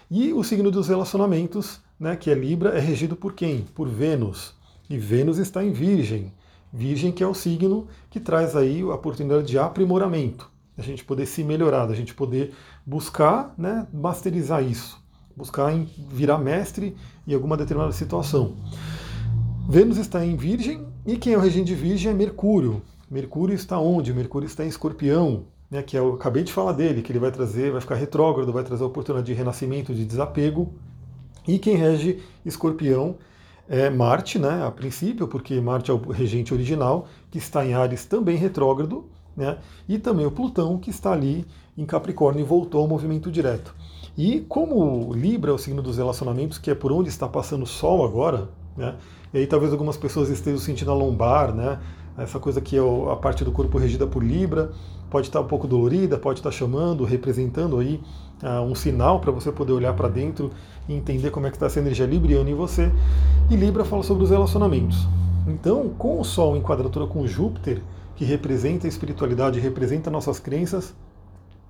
E 0.10 0.34
o 0.34 0.44
signo 0.44 0.72
dos 0.72 0.88
relacionamentos, 0.88 1.80
né, 2.00 2.16
que 2.16 2.32
é 2.32 2.34
Libra, 2.34 2.70
é 2.70 2.80
regido 2.80 3.16
por 3.16 3.34
quem? 3.34 3.62
Por 3.76 3.88
Vênus. 3.88 4.56
E 4.90 4.98
Vênus 4.98 5.38
está 5.38 5.64
em 5.64 5.72
Virgem. 5.72 6.34
Virgem, 6.74 7.12
que 7.12 7.24
é 7.24 7.28
o 7.28 7.34
signo 7.34 7.88
que 8.10 8.20
traz 8.20 8.56
aí 8.56 8.82
a 8.82 8.96
oportunidade 8.96 9.48
de 9.48 9.58
aprimoramento, 9.58 10.52
a 10.78 10.82
gente 10.82 11.06
poder 11.06 11.26
se 11.26 11.44
melhorar, 11.44 11.90
a 11.90 11.96
gente 11.96 12.14
poder 12.14 12.54
buscar 12.86 13.54
né, 13.58 13.88
masterizar 13.94 14.64
isso, 14.64 15.02
buscar 15.38 15.74
virar 16.10 16.38
mestre 16.38 16.96
em 17.26 17.34
alguma 17.34 17.56
determinada 17.56 17.94
situação. 17.94 18.58
Vênus 19.70 19.98
está 19.98 20.26
em 20.26 20.36
Virgem 20.36 20.86
e 21.06 21.18
quem 21.18 21.34
é 21.34 21.38
o 21.38 21.42
regente 21.42 21.68
de 21.68 21.76
Virgem 21.76 22.12
é 22.12 22.14
Mercúrio. 22.14 22.82
Mercúrio 23.10 23.56
está 23.56 23.80
onde? 23.80 24.14
Mercúrio 24.14 24.48
está 24.48 24.66
em 24.66 24.68
Escorpião, 24.68 25.46
né, 25.70 25.82
que 25.82 25.98
eu 25.98 26.14
acabei 26.14 26.44
de 26.44 26.54
falar 26.54 26.74
dele, 26.74 27.02
que 27.02 27.12
ele 27.12 27.20
vai 27.20 27.32
trazer, 27.32 27.72
vai 27.72 27.82
ficar 27.82 27.96
retrógrado, 27.96 28.52
vai 28.52 28.64
trazer 28.64 28.84
a 28.84 28.88
oportunidade 28.88 29.26
de 29.26 29.34
renascimento, 29.34 29.94
de 29.94 30.06
desapego. 30.06 30.74
E 31.48 31.60
quem 31.60 31.76
rege 31.76 32.22
Escorpião 32.46 33.16
é 33.68 33.90
Marte, 33.90 34.38
né, 34.38 34.66
a 34.66 34.72
princípio, 34.72 35.28
porque 35.28 35.60
Marte 35.60 35.92
é 35.92 35.94
o 35.94 35.98
regente 35.98 36.54
original, 36.54 37.08
que 37.32 37.38
está 37.38 37.66
em 37.66 37.74
Ares 37.74 38.06
também 38.06 38.38
retrógrado, 38.38 39.06
né, 39.36 39.58
e 39.88 39.98
também 39.98 40.26
o 40.26 40.32
Plutão, 40.32 40.78
que 40.78 40.90
está 40.90 41.12
ali 41.12 41.46
em 41.78 41.86
Capricórnio 41.86 42.42
e 42.42 42.44
voltou 42.44 42.82
ao 42.82 42.88
movimento 42.88 43.32
direto. 43.32 43.76
E 44.18 44.42
como 44.48 45.14
Libra 45.14 45.52
é 45.52 45.54
o 45.54 45.58
signo 45.58 45.82
dos 45.82 45.98
relacionamentos, 45.98 46.58
que 46.58 46.72
é 46.72 46.76
por 46.76 46.92
onde 46.92 47.10
está 47.10 47.28
passando 47.28 47.64
o 47.64 47.68
Sol 47.68 48.06
agora, 48.06 48.50
né? 48.78 48.96
E 49.34 49.40
aí 49.40 49.48
talvez 49.48 49.74
algumas 49.74 49.98
pessoas 49.98 50.30
estejam 50.30 50.60
sentindo 50.60 50.92
a 50.92 50.94
lombar, 50.94 51.54
né? 51.54 51.80
Essa 52.18 52.40
coisa 52.40 52.62
que 52.62 52.78
é 52.78 52.82
a 53.12 53.16
parte 53.18 53.44
do 53.44 53.52
corpo 53.52 53.78
regida 53.78 54.08
por 54.08 54.24
Libra, 54.24 54.72
pode 55.10 55.28
estar 55.28 55.42
um 55.42 55.48
pouco 55.48 55.68
dolorida, 55.68 56.18
pode 56.18 56.40
estar 56.40 56.52
chamando, 56.52 57.04
representando 57.04 57.80
aí 57.80 58.02
uh, 58.44 58.62
um 58.62 58.76
sinal 58.76 59.20
para 59.20 59.32
você 59.32 59.52
poder 59.52 59.74
olhar 59.74 59.94
para 59.94 60.08
dentro 60.08 60.52
e 60.88 60.94
entender 60.94 61.32
como 61.32 61.48
é 61.48 61.50
que 61.50 61.56
está 61.56 61.68
essa 61.68 61.80
energia 61.80 62.06
libriana 62.06 62.50
em 62.50 62.56
você. 62.56 62.92
E 63.50 63.56
Libra 63.56 63.86
fala 63.86 64.04
sobre 64.04 64.24
os 64.24 64.30
relacionamentos. 64.30 65.08
Então, 65.48 65.90
com 65.90 66.20
o 66.20 66.24
Sol 66.24 66.58
em 66.58 66.62
quadratura 66.62 67.06
com 67.06 67.28
Júpiter, 67.28 67.82
que 68.16 68.26
representa 68.26 68.88
a 68.88 68.90
espiritualidade, 68.90 69.60
representa 69.60 70.10
nossas 70.10 70.40
crenças, 70.40 70.94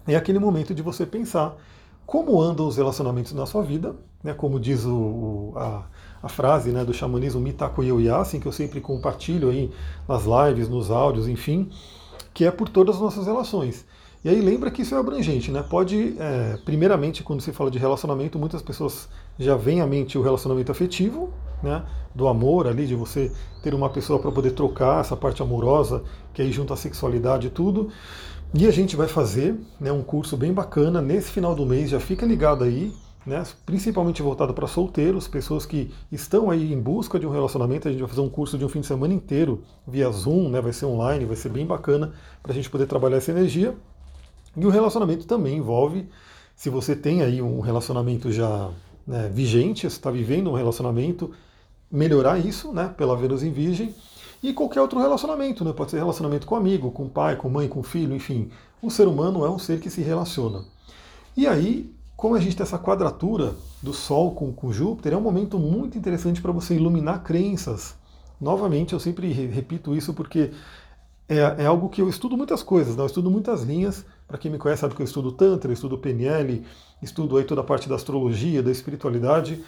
é 0.07 0.15
aquele 0.15 0.39
momento 0.39 0.73
de 0.73 0.81
você 0.81 1.05
pensar 1.05 1.57
como 2.05 2.39
andam 2.39 2.67
os 2.67 2.77
relacionamentos 2.77 3.33
na 3.33 3.45
sua 3.45 3.63
vida, 3.63 3.95
né, 4.23 4.33
como 4.33 4.59
diz 4.59 4.85
o, 4.85 5.53
a, 5.55 5.83
a, 6.21 6.29
frase 6.29 6.69
né, 6.69 6.85
do 6.85 6.93
xamanismo 6.93 7.41
Mitaku 7.41 7.83
Yasin, 7.83 8.39
que 8.39 8.47
eu 8.47 8.51
sempre 8.51 8.79
compartilho 8.79 9.49
aí 9.49 9.71
nas 10.07 10.23
lives, 10.23 10.69
nos 10.69 10.91
áudios, 10.91 11.27
enfim, 11.27 11.69
que 12.35 12.43
é 12.43 12.51
por 12.51 12.67
todas 12.69 12.97
as 12.97 13.01
nossas 13.01 13.25
relações. 13.25 13.85
E 14.23 14.29
aí 14.29 14.41
lembra 14.41 14.69
que 14.69 14.81
isso 14.81 14.93
é 14.93 14.97
abrangente, 14.97 15.51
né? 15.51 15.63
Pode, 15.63 16.15
é, 16.19 16.57
primeiramente, 16.65 17.23
quando 17.23 17.41
se 17.41 17.53
fala 17.53 17.71
de 17.71 17.79
relacionamento, 17.79 18.37
muitas 18.37 18.61
pessoas 18.61 19.07
já 19.39 19.55
vêm 19.55 19.81
à 19.81 19.87
mente 19.87 20.17
o 20.17 20.21
relacionamento 20.21 20.71
afetivo, 20.71 21.31
né? 21.63 21.83
Do 22.13 22.27
amor 22.27 22.67
ali, 22.67 22.85
de 22.85 22.95
você 22.95 23.31
ter 23.63 23.73
uma 23.73 23.89
pessoa 23.89 24.19
para 24.19 24.31
poder 24.31 24.51
trocar 24.51 24.99
essa 24.99 25.15
parte 25.15 25.41
amorosa, 25.41 26.03
que 26.33 26.41
aí 26.41 26.51
junta 26.51 26.73
a 26.73 26.77
sexualidade 26.77 27.47
e 27.47 27.49
tudo. 27.49 27.89
E 28.53 28.67
a 28.67 28.71
gente 28.71 28.95
vai 28.95 29.07
fazer 29.07 29.55
né, 29.79 29.91
um 29.91 30.03
curso 30.03 30.35
bem 30.35 30.51
bacana 30.51 31.01
nesse 31.01 31.31
final 31.31 31.55
do 31.55 31.65
mês, 31.65 31.89
já 31.89 31.99
fica 31.99 32.25
ligado 32.25 32.63
aí, 32.63 32.93
né, 33.25 33.43
principalmente 33.65 34.21
voltado 34.21 34.53
para 34.53 34.67
solteiros, 34.67 35.27
pessoas 35.27 35.65
que 35.65 35.91
estão 36.11 36.51
aí 36.51 36.71
em 36.71 36.79
busca 36.79 37.19
de 37.19 37.25
um 37.25 37.31
relacionamento. 37.31 37.87
A 37.87 37.91
gente 37.91 38.01
vai 38.01 38.09
fazer 38.09 38.21
um 38.21 38.29
curso 38.29 38.57
de 38.57 38.63
um 38.63 38.69
fim 38.69 38.81
de 38.81 38.87
semana 38.87 39.13
inteiro 39.13 39.63
via 39.87 40.09
Zoom, 40.11 40.49
né, 40.49 40.61
vai 40.61 40.71
ser 40.71 40.85
online, 40.85 41.25
vai 41.25 41.35
ser 41.35 41.49
bem 41.49 41.65
bacana 41.65 42.13
para 42.43 42.51
a 42.51 42.55
gente 42.55 42.69
poder 42.69 42.85
trabalhar 42.85 43.17
essa 43.17 43.31
energia. 43.31 43.75
E 44.55 44.65
o 44.65 44.69
relacionamento 44.69 45.25
também 45.25 45.57
envolve, 45.57 46.07
se 46.55 46.69
você 46.69 46.95
tem 46.95 47.21
aí 47.21 47.41
um 47.41 47.59
relacionamento 47.59 48.31
já 48.31 48.69
né, 49.05 49.29
vigente, 49.33 49.87
está 49.87 50.11
vivendo 50.11 50.51
um 50.51 50.53
relacionamento, 50.53 51.31
melhorar 51.91 52.39
isso 52.39 52.71
né, 52.71 52.93
pela 52.95 53.17
Vênus 53.17 53.43
em 53.43 53.51
Virgem 53.51 53.93
e 54.41 54.53
qualquer 54.53 54.81
outro 54.81 54.99
relacionamento, 54.99 55.65
né? 55.65 55.73
Pode 55.73 55.91
ser 55.91 55.97
relacionamento 55.97 56.45
com 56.45 56.55
amigo, 56.55 56.91
com 56.91 57.09
pai, 57.09 57.35
com 57.35 57.49
mãe, 57.49 57.67
com 57.67 57.81
filho, 57.81 58.15
enfim. 58.15 58.49
O 58.81 58.91
ser 58.91 59.07
humano 59.07 59.43
é 59.43 59.49
um 59.49 59.57
ser 59.57 59.79
que 59.79 59.89
se 59.89 60.01
relaciona. 60.01 60.63
E 61.35 61.47
aí, 61.47 61.94
como 62.15 62.35
a 62.35 62.39
gente 62.39 62.55
tem 62.55 62.63
essa 62.63 62.79
quadratura 62.79 63.55
do 63.81 63.93
Sol 63.93 64.33
com, 64.33 64.51
com 64.53 64.71
Júpiter, 64.71 65.13
é 65.13 65.17
um 65.17 65.21
momento 65.21 65.59
muito 65.59 65.97
interessante 65.97 66.41
para 66.41 66.51
você 66.51 66.75
iluminar 66.75 67.23
crenças. 67.23 67.95
Novamente, 68.39 68.93
eu 68.93 68.99
sempre 68.99 69.31
repito 69.31 69.95
isso 69.95 70.13
porque 70.13 70.51
é, 71.27 71.37
é, 71.37 71.65
algo 71.65 71.89
que 71.89 72.01
eu 72.01 72.07
estudo 72.07 72.37
muitas 72.37 72.61
coisas, 72.61 72.95
né? 72.95 73.01
eu 73.01 73.07
estudo 73.07 73.29
muitas 73.29 73.63
linhas. 73.63 74.05
Para 74.27 74.37
quem 74.37 74.51
me 74.51 74.57
conhece 74.57 74.81
sabe 74.81 74.95
que 74.95 75.01
eu 75.01 75.05
estudo 75.05 75.31
Tantra, 75.31 75.69
eu 75.69 75.73
estudo 75.73 75.97
PNL, 75.97 76.63
estudo 77.01 77.37
aí 77.37 77.43
toda 77.43 77.61
a 77.61 77.63
parte 77.63 77.89
da 77.89 77.95
astrologia, 77.95 78.63
da 78.63 78.71
espiritualidade. 78.71 79.63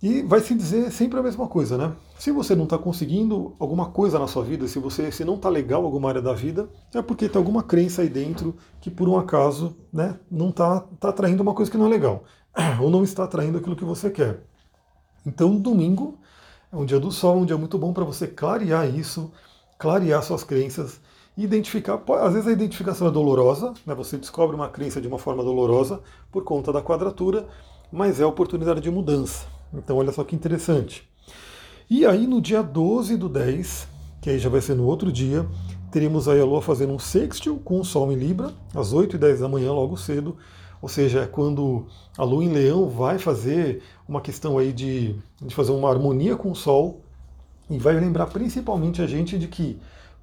E 0.00 0.22
vai 0.22 0.38
se 0.38 0.54
dizer 0.54 0.92
sempre 0.92 1.18
a 1.18 1.22
mesma 1.22 1.48
coisa, 1.48 1.76
né? 1.76 1.92
Se 2.18 2.30
você 2.30 2.54
não 2.54 2.64
está 2.64 2.78
conseguindo 2.78 3.56
alguma 3.58 3.86
coisa 3.86 4.16
na 4.16 4.28
sua 4.28 4.44
vida, 4.44 4.68
se 4.68 4.78
você 4.78 5.10
se 5.10 5.24
não 5.24 5.34
está 5.34 5.48
legal 5.48 5.84
alguma 5.84 6.08
área 6.08 6.22
da 6.22 6.32
vida, 6.32 6.68
é 6.94 7.02
porque 7.02 7.28
tem 7.28 7.38
alguma 7.38 7.64
crença 7.64 8.02
aí 8.02 8.08
dentro 8.08 8.54
que 8.80 8.90
por 8.90 9.08
um 9.08 9.18
acaso 9.18 9.76
né, 9.92 10.16
não 10.30 10.50
está 10.50 10.80
tá 11.00 11.08
atraindo 11.08 11.42
uma 11.42 11.52
coisa 11.52 11.68
que 11.68 11.76
não 11.76 11.86
é 11.86 11.88
legal, 11.88 12.22
ou 12.80 12.90
não 12.90 13.02
está 13.02 13.24
atraindo 13.24 13.58
aquilo 13.58 13.74
que 13.74 13.84
você 13.84 14.08
quer. 14.08 14.44
Então, 15.26 15.56
domingo 15.56 16.16
é 16.72 16.76
um 16.76 16.84
dia 16.84 17.00
do 17.00 17.10
sol, 17.10 17.38
um 17.38 17.44
dia 17.44 17.58
muito 17.58 17.76
bom 17.76 17.92
para 17.92 18.04
você 18.04 18.28
clarear 18.28 18.88
isso, 18.88 19.32
clarear 19.78 20.22
suas 20.22 20.44
crenças, 20.44 21.00
identificar. 21.36 22.00
Às 22.20 22.34
vezes 22.34 22.48
a 22.48 22.52
identificação 22.52 23.08
é 23.08 23.10
dolorosa, 23.10 23.74
né? 23.84 23.96
você 23.96 24.16
descobre 24.16 24.54
uma 24.54 24.68
crença 24.68 25.00
de 25.00 25.08
uma 25.08 25.18
forma 25.18 25.42
dolorosa 25.42 26.00
por 26.30 26.44
conta 26.44 26.72
da 26.72 26.80
quadratura, 26.80 27.48
mas 27.90 28.20
é 28.20 28.24
oportunidade 28.24 28.80
de 28.80 28.90
mudança. 28.90 29.57
Então, 29.72 29.96
olha 29.96 30.12
só 30.12 30.24
que 30.24 30.34
interessante. 30.34 31.08
E 31.90 32.04
aí, 32.04 32.26
no 32.26 32.40
dia 32.40 32.62
12 32.62 33.16
do 33.16 33.28
10, 33.28 33.88
que 34.20 34.30
aí 34.30 34.38
já 34.38 34.48
vai 34.48 34.60
ser 34.60 34.74
no 34.74 34.84
outro 34.84 35.10
dia, 35.10 35.46
teremos 35.90 36.28
aí 36.28 36.40
a 36.40 36.44
Lua 36.44 36.60
fazendo 36.60 36.92
um 36.92 36.98
sextil 36.98 37.58
com 37.64 37.80
o 37.80 37.84
Sol 37.84 38.12
em 38.12 38.16
Libra, 38.16 38.52
às 38.74 38.92
8 38.92 39.16
e 39.16 39.18
10 39.18 39.40
da 39.40 39.48
manhã, 39.48 39.72
logo 39.72 39.96
cedo. 39.96 40.36
Ou 40.80 40.88
seja, 40.88 41.20
é 41.22 41.26
quando 41.26 41.86
a 42.16 42.24
Lua 42.24 42.44
em 42.44 42.52
Leão 42.52 42.88
vai 42.88 43.18
fazer 43.18 43.82
uma 44.06 44.20
questão 44.20 44.58
aí 44.58 44.72
de, 44.72 45.16
de 45.40 45.54
fazer 45.54 45.72
uma 45.72 45.90
harmonia 45.90 46.36
com 46.36 46.50
o 46.50 46.54
Sol 46.54 47.00
e 47.68 47.78
vai 47.78 47.98
lembrar 47.98 48.26
principalmente 48.26 49.02
a 49.02 49.06
gente 49.06 49.38
de 49.38 49.48
que 49.48 49.78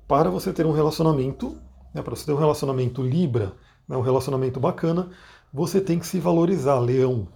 para 0.07 0.29
você 0.29 0.53
ter 0.53 0.65
um 0.65 0.71
relacionamento, 0.71 1.57
né, 1.93 2.01
para 2.01 2.15
você 2.15 2.25
ter 2.25 2.31
um 2.31 2.37
relacionamento 2.37 3.01
Libra, 3.01 3.53
né, 3.87 3.97
um 3.97 4.01
relacionamento 4.01 4.59
bacana, 4.59 5.09
você 5.53 5.81
tem 5.81 5.99
que 5.99 6.07
se 6.07 6.19
valorizar, 6.19 6.79
leão. 6.79 7.27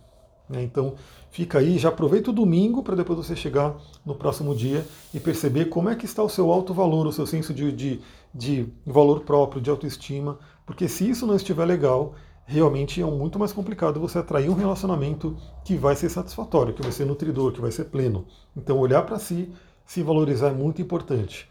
Né? 0.49 0.63
Então 0.63 0.95
fica 1.29 1.59
aí, 1.59 1.77
já 1.77 1.89
aproveita 1.89 2.31
o 2.31 2.33
domingo 2.33 2.81
para 2.81 2.95
depois 2.95 3.19
você 3.19 3.35
chegar 3.35 3.77
no 4.05 4.15
próximo 4.15 4.55
dia 4.55 4.85
e 5.13 5.19
perceber 5.19 5.65
como 5.65 5.89
é 5.89 5.95
que 5.95 6.05
está 6.05 6.23
o 6.23 6.29
seu 6.29 6.51
alto 6.51 6.73
valor, 6.73 7.05
o 7.05 7.13
seu 7.13 7.27
senso 7.27 7.53
de, 7.53 7.71
de, 7.71 7.99
de 8.33 8.67
valor 8.85 9.21
próprio, 9.21 9.61
de 9.61 9.69
autoestima, 9.69 10.39
porque 10.65 10.87
se 10.87 11.07
isso 11.07 11.27
não 11.27 11.35
estiver 11.35 11.65
legal, 11.65 12.15
realmente 12.45 12.99
é 12.99 13.05
muito 13.05 13.37
mais 13.37 13.53
complicado 13.53 13.99
você 13.99 14.17
atrair 14.17 14.49
um 14.49 14.55
relacionamento 14.55 15.37
que 15.63 15.75
vai 15.75 15.95
ser 15.95 16.09
satisfatório, 16.09 16.73
que 16.73 16.81
vai 16.81 16.91
ser 16.91 17.05
nutridor, 17.05 17.51
que 17.51 17.61
vai 17.61 17.71
ser 17.71 17.85
pleno. 17.85 18.25
Então 18.57 18.79
olhar 18.79 19.03
para 19.03 19.19
si, 19.19 19.51
se 19.85 20.01
valorizar 20.01 20.49
é 20.49 20.53
muito 20.53 20.81
importante. 20.81 21.47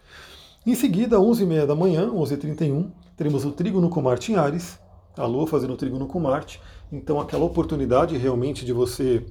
Em 0.66 0.74
seguida, 0.74 1.16
11h30 1.16 1.66
da 1.66 1.74
manhã, 1.74 2.10
11h31, 2.10 2.90
teremos 3.16 3.44
o 3.44 3.52
trígono 3.52 3.88
com 3.88 4.02
Marte 4.02 4.32
em 4.32 4.34
Ares, 4.34 4.78
a 5.18 5.26
Lua 5.26 5.46
fazendo 5.46 5.74
o 5.74 5.76
trígono 5.76 6.06
com 6.06 6.20
Marte, 6.20 6.60
então 6.90 7.20
aquela 7.20 7.44
oportunidade 7.44 8.16
realmente 8.16 8.64
de 8.64 8.72
você 8.72 9.24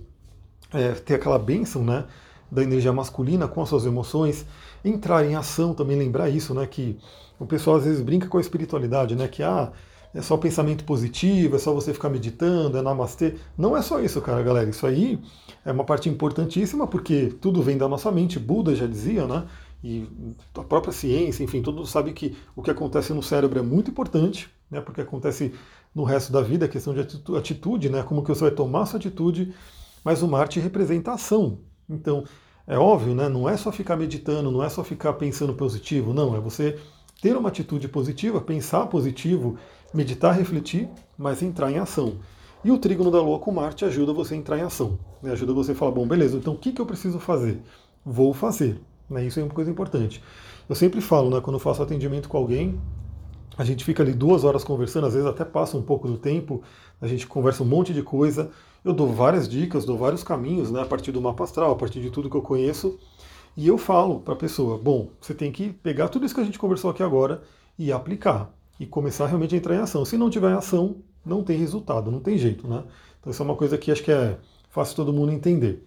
é, 0.74 0.91
ter 0.91 1.15
aquela 1.15 1.39
bênção 1.39 1.84
né, 1.84 2.06
da 2.51 2.62
energia 2.62 2.94
masculina 2.94 3.48
com 3.48 3.62
as 3.62 3.70
suas 3.70 3.86
emoções, 3.86 4.46
entrar 4.84 5.25
em 5.25 5.36
ação, 5.36 5.74
também 5.74 5.98
lembrar 5.98 6.29
isso, 6.29 6.53
né, 6.53 6.67
que 6.67 6.98
o 7.39 7.46
pessoal 7.46 7.77
às 7.77 7.86
vezes 7.86 8.01
brinca 8.01 8.27
com 8.27 8.38
a 8.38 8.41
espiritualidade, 8.41 9.15
né, 9.15 9.27
que 9.27 9.41
ah, 9.41 9.72
é 10.13 10.22
só 10.22 10.36
pensamento 10.38 10.84
positivo, 10.84 11.56
é 11.56 11.60
só 11.60 11.74
você 11.74 11.94
ficar 11.94 12.10
meditando, 12.10 12.77
é 12.77 12.82
namastê. 12.82 13.36
Não 13.58 13.77
é 13.77 13.82
só 13.82 14.00
isso, 14.00 14.20
cara, 14.22 14.41
galera. 14.41 14.70
Isso 14.70 14.88
aí 14.88 15.20
é 15.65 15.72
uma 15.72 15.84
parte 15.84 16.10
importantíssima 16.10 16.88
porque 16.88 17.36
tudo 17.39 17.62
vem 17.62 17.77
da 17.77 17.88
nossa 17.88 18.12
mente. 18.12 18.39
Buda 18.39 18.74
já 18.74 18.88
dizia, 18.88 19.27
né? 19.27 19.46
E 19.84 20.08
a 20.56 20.63
própria 20.63 20.91
ciência, 20.91 21.44
enfim, 21.44 21.62
todo 21.62 21.75
mundo 21.75 21.88
sabe 21.88 22.12
que 22.13 22.36
o 22.56 22.63
que 22.63 22.72
acontece 22.72 23.13
no 23.13 23.22
cérebro 23.22 23.60
é 23.60 23.62
muito 23.62 23.91
importante, 23.91 24.50
né? 24.72 24.82
Porque 24.82 25.01
acontece 25.01 25.53
no 25.98 26.06
resto 26.06 26.32
da 26.32 26.42
vida, 26.42 26.66
a 26.66 26.70
questão 26.70 26.94
de 26.94 27.01
atitude, 27.36 27.89
né? 27.89 28.04
Como 28.04 28.24
que 28.24 28.30
você 28.30 28.42
vai 28.42 28.51
tomar 28.51 28.86
sua 28.86 29.00
atitude 29.00 29.54
mas 30.08 30.22
o 30.24 30.27
Marte 30.27 30.58
representa 30.58 31.12
ação. 31.12 31.60
Então, 31.89 32.24
é 32.66 32.77
óbvio, 32.77 33.13
né? 33.13 33.27
não 33.27 33.50
é 33.50 33.58
só 33.58 33.74
ficar 33.74 33.98
meditando, 33.98 34.50
não 34.50 34.63
é 34.63 34.70
só 34.70 34.82
ficar 34.82 35.12
pensando 35.13 35.54
positivo, 35.54 36.13
não, 36.13 36.34
é 36.34 36.39
você 36.39 36.80
ter 37.22 37.36
uma 37.36 37.50
atitude 37.50 37.89
positiva, 37.89 38.39
pensar 38.39 38.88
positivo, 38.88 39.58
meditar, 39.94 40.34
refletir, 40.34 40.88
mas 41.18 41.44
entrar 41.44 41.70
em 41.72 41.77
ação. 41.77 42.20
E 42.63 42.72
o 42.72 42.77
trígono 42.77 43.12
da 43.12 43.22
Lua 43.22 43.38
com 43.39 43.51
Marte 43.51 43.84
ajuda 43.84 44.13
você 44.13 44.34
a 44.34 44.38
entrar 44.38 44.58
em 44.58 44.62
ação, 44.62 44.98
né? 45.22 45.34
ajuda 45.34 45.51
você 45.51 45.74
a 45.74 45.75
falar, 45.75 45.92
bom, 45.92 46.08
beleza, 46.08 46.38
então 46.38 46.54
o 46.54 46.58
que, 46.58 46.72
que 46.72 46.80
eu 46.80 46.86
preciso 46.86 47.20
fazer? 47.20 47.62
Vou 48.06 48.34
fazer. 48.34 48.80
Né? 49.10 49.25
Isso 49.25 49.42
é 49.42 49.44
uma 49.44 49.54
coisa 49.54 49.70
importante. 49.70 50.24
Eu 50.70 50.75
sempre 50.75 51.01
falo, 51.01 51.30
né, 51.30 51.42
quando 51.42 51.58
eu 51.58 51.60
faço 51.60 51.84
atendimento 51.84 52.30
com 52.30 52.38
alguém, 52.38 52.80
a 53.57 53.63
gente 53.63 53.83
fica 53.83 54.03
ali 54.03 54.13
duas 54.13 54.43
horas 54.43 54.63
conversando, 54.63 55.07
às 55.07 55.13
vezes 55.13 55.27
até 55.27 55.43
passa 55.43 55.75
um 55.77 55.81
pouco 55.81 56.07
do 56.07 56.17
tempo, 56.17 56.61
a 57.01 57.07
gente 57.07 57.25
conversa 57.25 57.63
um 57.63 57.65
monte 57.65 57.93
de 57.93 58.03
coisa, 58.03 58.51
eu 58.85 58.93
dou 58.93 59.07
várias 59.07 59.47
dicas, 59.49 59.85
dou 59.85 59.97
vários 59.97 60.23
caminhos, 60.23 60.71
né, 60.71 60.81
a 60.81 60.85
partir 60.85 61.11
do 61.11 61.21
mapa 61.21 61.43
astral, 61.43 61.71
a 61.71 61.75
partir 61.75 61.99
de 62.01 62.09
tudo 62.09 62.29
que 62.29 62.37
eu 62.37 62.41
conheço, 62.41 62.97
e 63.55 63.67
eu 63.67 63.77
falo 63.77 64.19
para 64.19 64.35
a 64.35 64.37
pessoa: 64.37 64.77
bom, 64.77 65.09
você 65.19 65.33
tem 65.33 65.51
que 65.51 65.73
pegar 65.73 66.09
tudo 66.09 66.25
isso 66.25 66.35
que 66.35 66.41
a 66.41 66.45
gente 66.45 66.59
conversou 66.59 66.91
aqui 66.91 67.01
agora 67.01 67.41
e 67.77 67.91
aplicar, 67.91 68.53
e 68.79 68.85
começar 68.85 69.25
realmente 69.25 69.55
a 69.55 69.57
entrar 69.57 69.75
em 69.75 69.79
ação. 69.79 70.05
Se 70.05 70.17
não 70.17 70.29
tiver 70.29 70.53
ação, 70.53 70.97
não 71.25 71.43
tem 71.43 71.57
resultado, 71.57 72.11
não 72.11 72.19
tem 72.19 72.37
jeito, 72.37 72.67
né? 72.67 72.83
Então 73.19 73.31
isso 73.31 73.41
é 73.41 73.45
uma 73.45 73.55
coisa 73.55 73.77
que 73.77 73.91
acho 73.91 74.03
que 74.03 74.11
é 74.11 74.37
fácil 74.69 74.95
todo 74.95 75.11
mundo 75.11 75.31
entender. 75.31 75.83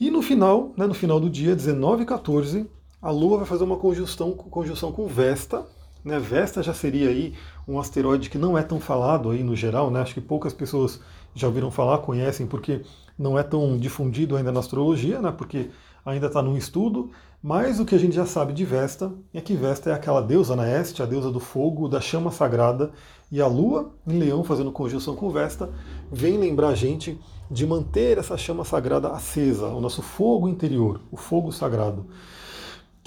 E 0.00 0.10
no 0.10 0.22
final, 0.22 0.72
né, 0.76 0.86
no 0.86 0.94
final 0.94 1.20
do 1.20 1.30
dia, 1.30 1.54
19 1.54 2.02
e 2.02 2.06
14, 2.06 2.66
a 3.00 3.10
Lua 3.10 3.38
vai 3.38 3.46
fazer 3.46 3.64
uma 3.64 3.76
conjunção, 3.76 4.32
conjunção 4.32 4.90
com 4.90 5.06
Vesta. 5.06 5.64
Né? 6.04 6.18
Vesta 6.18 6.62
já 6.62 6.72
seria 6.72 7.08
aí 7.08 7.34
um 7.66 7.78
asteroide 7.78 8.30
que 8.30 8.38
não 8.38 8.56
é 8.56 8.62
tão 8.62 8.80
falado 8.80 9.30
aí 9.30 9.42
no 9.42 9.54
geral, 9.54 9.90
né? 9.90 10.00
Acho 10.00 10.14
que 10.14 10.20
poucas 10.20 10.52
pessoas 10.52 11.00
já 11.34 11.46
ouviram 11.46 11.70
falar, 11.70 11.98
conhecem, 11.98 12.46
porque 12.46 12.82
não 13.18 13.38
é 13.38 13.42
tão 13.42 13.76
difundido 13.76 14.36
ainda 14.36 14.52
na 14.52 14.60
astrologia, 14.60 15.20
né? 15.20 15.32
porque 15.36 15.70
ainda 16.04 16.26
está 16.26 16.40
num 16.40 16.56
estudo, 16.56 17.10
mas 17.42 17.78
o 17.78 17.84
que 17.84 17.94
a 17.94 17.98
gente 17.98 18.14
já 18.14 18.24
sabe 18.24 18.52
de 18.52 18.64
Vesta 18.64 19.12
é 19.34 19.40
que 19.40 19.54
Vesta 19.54 19.90
é 19.90 19.92
aquela 19.92 20.20
deusa 20.20 20.56
na 20.56 20.68
Este, 20.68 21.02
a 21.02 21.06
deusa 21.06 21.30
do 21.30 21.40
fogo, 21.40 21.88
da 21.88 22.00
chama 22.00 22.30
sagrada, 22.30 22.90
e 23.30 23.40
a 23.40 23.46
Lua, 23.46 23.92
em 24.06 24.18
Leão, 24.18 24.42
fazendo 24.42 24.72
conjunção 24.72 25.14
com 25.14 25.30
Vesta, 25.30 25.70
vem 26.10 26.38
lembrar 26.38 26.68
a 26.68 26.74
gente 26.74 27.20
de 27.50 27.66
manter 27.66 28.18
essa 28.18 28.36
chama 28.36 28.64
sagrada 28.64 29.08
acesa, 29.08 29.66
o 29.66 29.80
nosso 29.80 30.02
fogo 30.02 30.48
interior, 30.48 31.00
o 31.10 31.16
fogo 31.16 31.52
sagrado, 31.52 32.06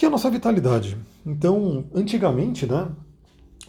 que 0.02 0.06
é 0.06 0.08
a 0.08 0.12
nossa 0.12 0.32
vitalidade. 0.32 0.98
Então, 1.24 1.86
antigamente, 1.94 2.66
né, 2.66 2.90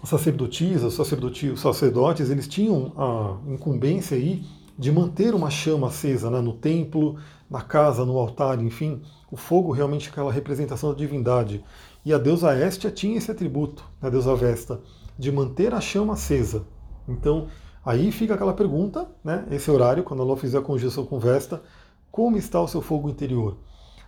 as 0.02 0.08
sacerdotisas, 0.08 0.98
os 0.98 1.60
sacerdotes, 1.60 2.30
eles 2.30 2.48
tinham 2.48 2.90
a 2.96 3.52
incumbência 3.52 4.16
aí 4.16 4.42
de 4.78 4.90
manter 4.90 5.34
uma 5.34 5.50
chama 5.50 5.88
acesa 5.88 6.30
né, 6.30 6.40
no 6.40 6.54
templo, 6.54 7.18
na 7.50 7.60
casa, 7.60 8.06
no 8.06 8.16
altar, 8.16 8.58
enfim, 8.62 9.02
o 9.30 9.36
fogo 9.36 9.72
realmente 9.72 10.08
é 10.08 10.10
aquela 10.10 10.32
representação 10.32 10.92
da 10.92 10.96
divindade. 10.96 11.62
E 12.02 12.14
a 12.14 12.18
deusa 12.18 12.58
Estia 12.66 12.90
tinha 12.90 13.18
esse 13.18 13.30
atributo, 13.30 13.84
a 14.00 14.08
deusa 14.08 14.34
Vesta, 14.34 14.80
de 15.18 15.30
manter 15.30 15.74
a 15.74 15.82
chama 15.82 16.14
acesa. 16.14 16.64
Então, 17.06 17.48
aí 17.84 18.10
fica 18.10 18.32
aquela 18.32 18.54
pergunta, 18.54 19.06
né, 19.22 19.46
esse 19.50 19.70
horário, 19.70 20.02
quando 20.02 20.22
a 20.22 20.24
Lua 20.24 20.38
fizer 20.38 20.56
a 20.56 20.62
conjunção 20.62 21.04
com 21.04 21.18
Vesta, 21.18 21.62
como 22.10 22.38
está 22.38 22.58
o 22.58 22.68
seu 22.68 22.80
fogo 22.80 23.10
interior? 23.10 23.58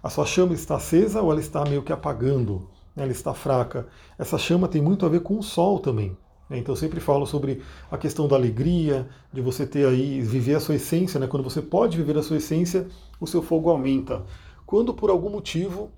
A 0.05 0.11
sua 0.11 0.25
chama 0.25 0.55
está 0.55 0.77
acesa 0.77 1.21
ou 1.21 1.33
ela 1.33 1.41
está 1.41 1.65
meio 1.65 1.83
que 1.83 1.93
apagando? 1.93 2.69
ela 2.97 3.11
está 3.11 3.35
fraca. 3.35 3.87
Essa 4.19 4.39
chama 4.39 4.69
tem 4.69 4.81
muito 4.81 5.05
a 5.05 5.09
ver 5.09 5.21
com 5.21 5.39
o 5.39 5.43
sol 5.43 5.79
também. 5.79 6.17
Né? 6.49 6.59
Então 6.59 6.73
eu 6.73 6.77
sempre 6.77 7.01
falo 7.01 7.27
sobre 7.27 7.63
a 7.91 7.99
questão 7.99 8.29
da 8.29 8.37
alegria, 8.37 9.09
de 9.33 9.41
você 9.41 9.67
ter 9.67 9.87
aí, 9.87 10.21
viver 10.21 10.55
a 10.55 10.61
sua 10.61 10.77
essência, 10.77 11.19
né? 11.19 11.27
quando 11.27 11.43
você 11.43 11.61
pode 11.61 11.97
viver 11.97 12.17
a 12.17 12.23
sua 12.23 12.37
essência, 12.37 12.87
o 13.21 13.27
seu 13.27 13.43
fogo 13.43 13.71
aumenta. 13.71 14.23
Quando 14.65 14.95
por 14.95 15.11
algum 15.11 15.31
motivo 15.31 15.91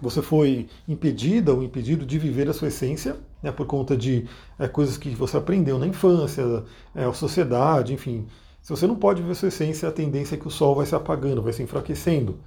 você 0.00 0.20
foi 0.20 0.68
impedida 0.88 1.52
ou 1.52 1.62
impedido 1.62 2.04
de 2.04 2.18
viver 2.18 2.48
a 2.48 2.52
sua 2.52 2.68
essência, 2.68 3.16
né, 3.40 3.52
por 3.52 3.64
conta 3.64 3.96
de 3.96 4.26
é, 4.58 4.66
coisas 4.66 4.98
que 4.98 5.10
você 5.10 5.36
aprendeu 5.36 5.78
na 5.78 5.86
infância, 5.86 6.64
é, 6.94 7.04
a 7.04 7.12
sociedade, 7.12 7.94
enfim. 7.94 8.26
Se 8.60 8.70
você 8.70 8.86
não 8.88 8.96
pode 8.96 9.20
viver 9.20 9.32
a 9.32 9.36
sua 9.36 9.48
essência, 9.48 9.88
a 9.88 9.92
tendência 9.92 10.34
é 10.34 10.38
que 10.38 10.48
o 10.48 10.50
sol 10.50 10.74
vai 10.74 10.84
se 10.84 10.94
apagando, 10.94 11.42
vai 11.42 11.52
se 11.52 11.62
enfraquecendo. 11.62 12.38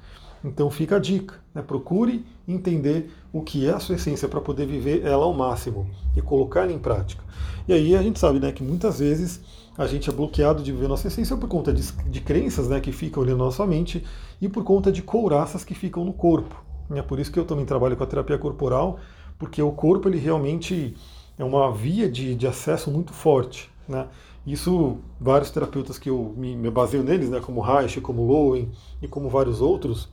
Então 0.47 0.71
fica 0.71 0.95
a 0.95 0.99
dica, 0.99 1.35
né? 1.53 1.61
procure 1.61 2.25
entender 2.47 3.11
o 3.33 3.41
que 3.41 3.67
é 3.67 3.73
a 3.73 3.79
sua 3.79 3.95
essência 3.95 4.27
para 4.27 4.39
poder 4.39 4.65
viver 4.65 5.05
ela 5.05 5.25
ao 5.25 5.33
máximo 5.33 5.85
e 6.15 6.21
colocar 6.21 6.61
ela 6.61 6.71
em 6.71 6.79
prática. 6.79 7.21
E 7.67 7.73
aí 7.73 7.95
a 7.95 8.01
gente 8.01 8.17
sabe 8.17 8.39
né, 8.39 8.51
que 8.51 8.63
muitas 8.63 8.99
vezes 8.99 9.41
a 9.77 9.85
gente 9.85 10.09
é 10.09 10.13
bloqueado 10.13 10.63
de 10.63 10.71
viver 10.71 10.87
nossa 10.87 11.07
essência 11.07 11.35
por 11.35 11.49
conta 11.49 11.73
de, 11.73 11.91
de 12.09 12.21
crenças 12.21 12.69
né, 12.69 12.79
que 12.79 12.93
ficam 12.93 13.21
ali 13.21 13.33
na 13.33 13.37
nossa 13.37 13.65
mente 13.67 14.03
e 14.41 14.47
por 14.47 14.63
conta 14.63 14.89
de 14.89 15.01
couraças 15.01 15.65
que 15.65 15.75
ficam 15.75 16.05
no 16.05 16.13
corpo. 16.13 16.63
É 16.91 17.01
por 17.01 17.19
isso 17.19 17.31
que 17.31 17.37
eu 17.37 17.45
também 17.45 17.65
trabalho 17.65 17.97
com 17.97 18.03
a 18.03 18.07
terapia 18.07 18.37
corporal, 18.37 18.99
porque 19.37 19.61
o 19.61 19.71
corpo 19.71 20.07
ele 20.07 20.17
realmente 20.17 20.95
é 21.37 21.43
uma 21.43 21.71
via 21.73 22.09
de, 22.09 22.33
de 22.33 22.47
acesso 22.47 22.89
muito 22.89 23.11
forte. 23.11 23.69
Né? 23.87 24.07
Isso, 24.45 24.99
vários 25.19 25.51
terapeutas 25.51 25.99
que 25.99 26.09
eu 26.09 26.33
me, 26.37 26.55
me 26.55 26.71
baseio 26.71 27.03
neles, 27.03 27.29
né, 27.29 27.41
como 27.41 27.59
Reich, 27.59 27.99
como 27.99 28.25
Lowen 28.25 28.71
e 29.01 29.07
como 29.07 29.29
vários 29.29 29.59
outros, 29.59 30.09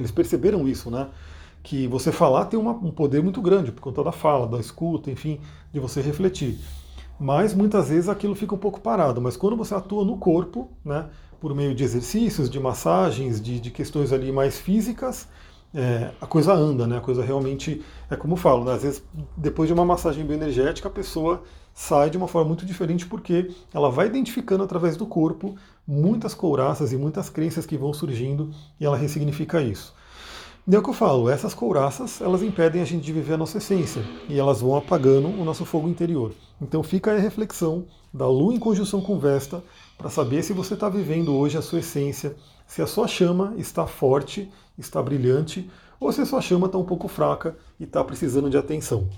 eles 0.00 0.10
perceberam 0.10 0.68
isso, 0.68 0.90
né? 0.90 1.08
Que 1.62 1.86
você 1.86 2.10
falar 2.10 2.46
tem 2.46 2.58
uma, 2.58 2.72
um 2.72 2.90
poder 2.90 3.22
muito 3.22 3.40
grande, 3.40 3.70
por 3.70 3.80
conta 3.80 4.02
da 4.02 4.12
fala, 4.12 4.46
da 4.46 4.58
escuta, 4.58 5.10
enfim, 5.10 5.40
de 5.72 5.78
você 5.78 6.00
refletir. 6.00 6.58
Mas 7.18 7.54
muitas 7.54 7.90
vezes 7.90 8.08
aquilo 8.08 8.34
fica 8.34 8.54
um 8.54 8.58
pouco 8.58 8.80
parado. 8.80 9.20
Mas 9.20 9.36
quando 9.36 9.56
você 9.56 9.74
atua 9.74 10.04
no 10.04 10.16
corpo, 10.16 10.70
né, 10.84 11.06
por 11.40 11.54
meio 11.54 11.74
de 11.74 11.84
exercícios, 11.84 12.48
de 12.48 12.58
massagens, 12.58 13.40
de, 13.40 13.60
de 13.60 13.70
questões 13.70 14.12
ali 14.12 14.32
mais 14.32 14.58
físicas, 14.58 15.28
é, 15.74 16.10
a 16.20 16.26
coisa 16.26 16.52
anda, 16.52 16.86
né? 16.86 16.98
A 16.98 17.00
coisa 17.00 17.22
realmente 17.22 17.82
é 18.10 18.16
como 18.16 18.34
eu 18.34 18.36
falo, 18.36 18.64
né? 18.64 18.72
às 18.72 18.82
vezes 18.82 19.02
depois 19.36 19.68
de 19.68 19.72
uma 19.72 19.84
massagem 19.84 20.24
bioenergética 20.24 20.88
a 20.88 20.90
pessoa 20.90 21.42
sai 21.72 22.10
de 22.10 22.16
uma 22.16 22.26
forma 22.26 22.48
muito 22.48 22.66
diferente 22.66 23.06
porque 23.06 23.50
ela 23.72 23.90
vai 23.90 24.06
identificando 24.06 24.64
através 24.64 24.96
do 24.96 25.06
corpo 25.06 25.54
muitas 25.86 26.34
couraças 26.34 26.92
e 26.92 26.96
muitas 26.96 27.30
crenças 27.30 27.66
que 27.66 27.76
vão 27.76 27.92
surgindo 27.92 28.50
e 28.80 28.84
ela 28.84 28.96
ressignifica 28.96 29.62
isso. 29.62 29.94
E 30.66 30.74
é 30.74 30.78
o 30.78 30.82
que 30.82 30.90
eu 30.90 30.94
falo, 30.94 31.30
essas 31.30 31.54
couraças 31.54 32.20
elas 32.20 32.42
impedem 32.42 32.82
a 32.82 32.84
gente 32.84 33.04
de 33.04 33.12
viver 33.12 33.34
a 33.34 33.38
nossa 33.38 33.58
essência 33.58 34.04
e 34.28 34.38
elas 34.38 34.60
vão 34.60 34.76
apagando 34.76 35.28
o 35.28 35.44
nosso 35.44 35.64
fogo 35.64 35.88
interior. 35.88 36.32
Então 36.60 36.82
fica 36.82 37.12
a 37.12 37.18
reflexão 37.18 37.86
da 38.12 38.26
Lua 38.26 38.54
em 38.54 38.58
conjunção 38.58 39.00
com 39.00 39.18
Vesta 39.18 39.62
para 39.96 40.10
saber 40.10 40.42
se 40.42 40.52
você 40.52 40.74
está 40.74 40.88
vivendo 40.88 41.34
hoje 41.34 41.56
a 41.56 41.62
sua 41.62 41.78
essência, 41.78 42.36
se 42.70 42.80
a 42.80 42.86
sua 42.86 43.08
chama 43.08 43.52
está 43.56 43.84
forte, 43.84 44.48
está 44.78 45.02
brilhante, 45.02 45.68
ou 45.98 46.12
se 46.12 46.20
a 46.20 46.24
sua 46.24 46.40
chama 46.40 46.66
está 46.66 46.78
um 46.78 46.84
pouco 46.84 47.08
fraca 47.08 47.56
e 47.80 47.82
está 47.82 48.04
precisando 48.04 48.48
de 48.48 48.56
atenção. 48.56 49.08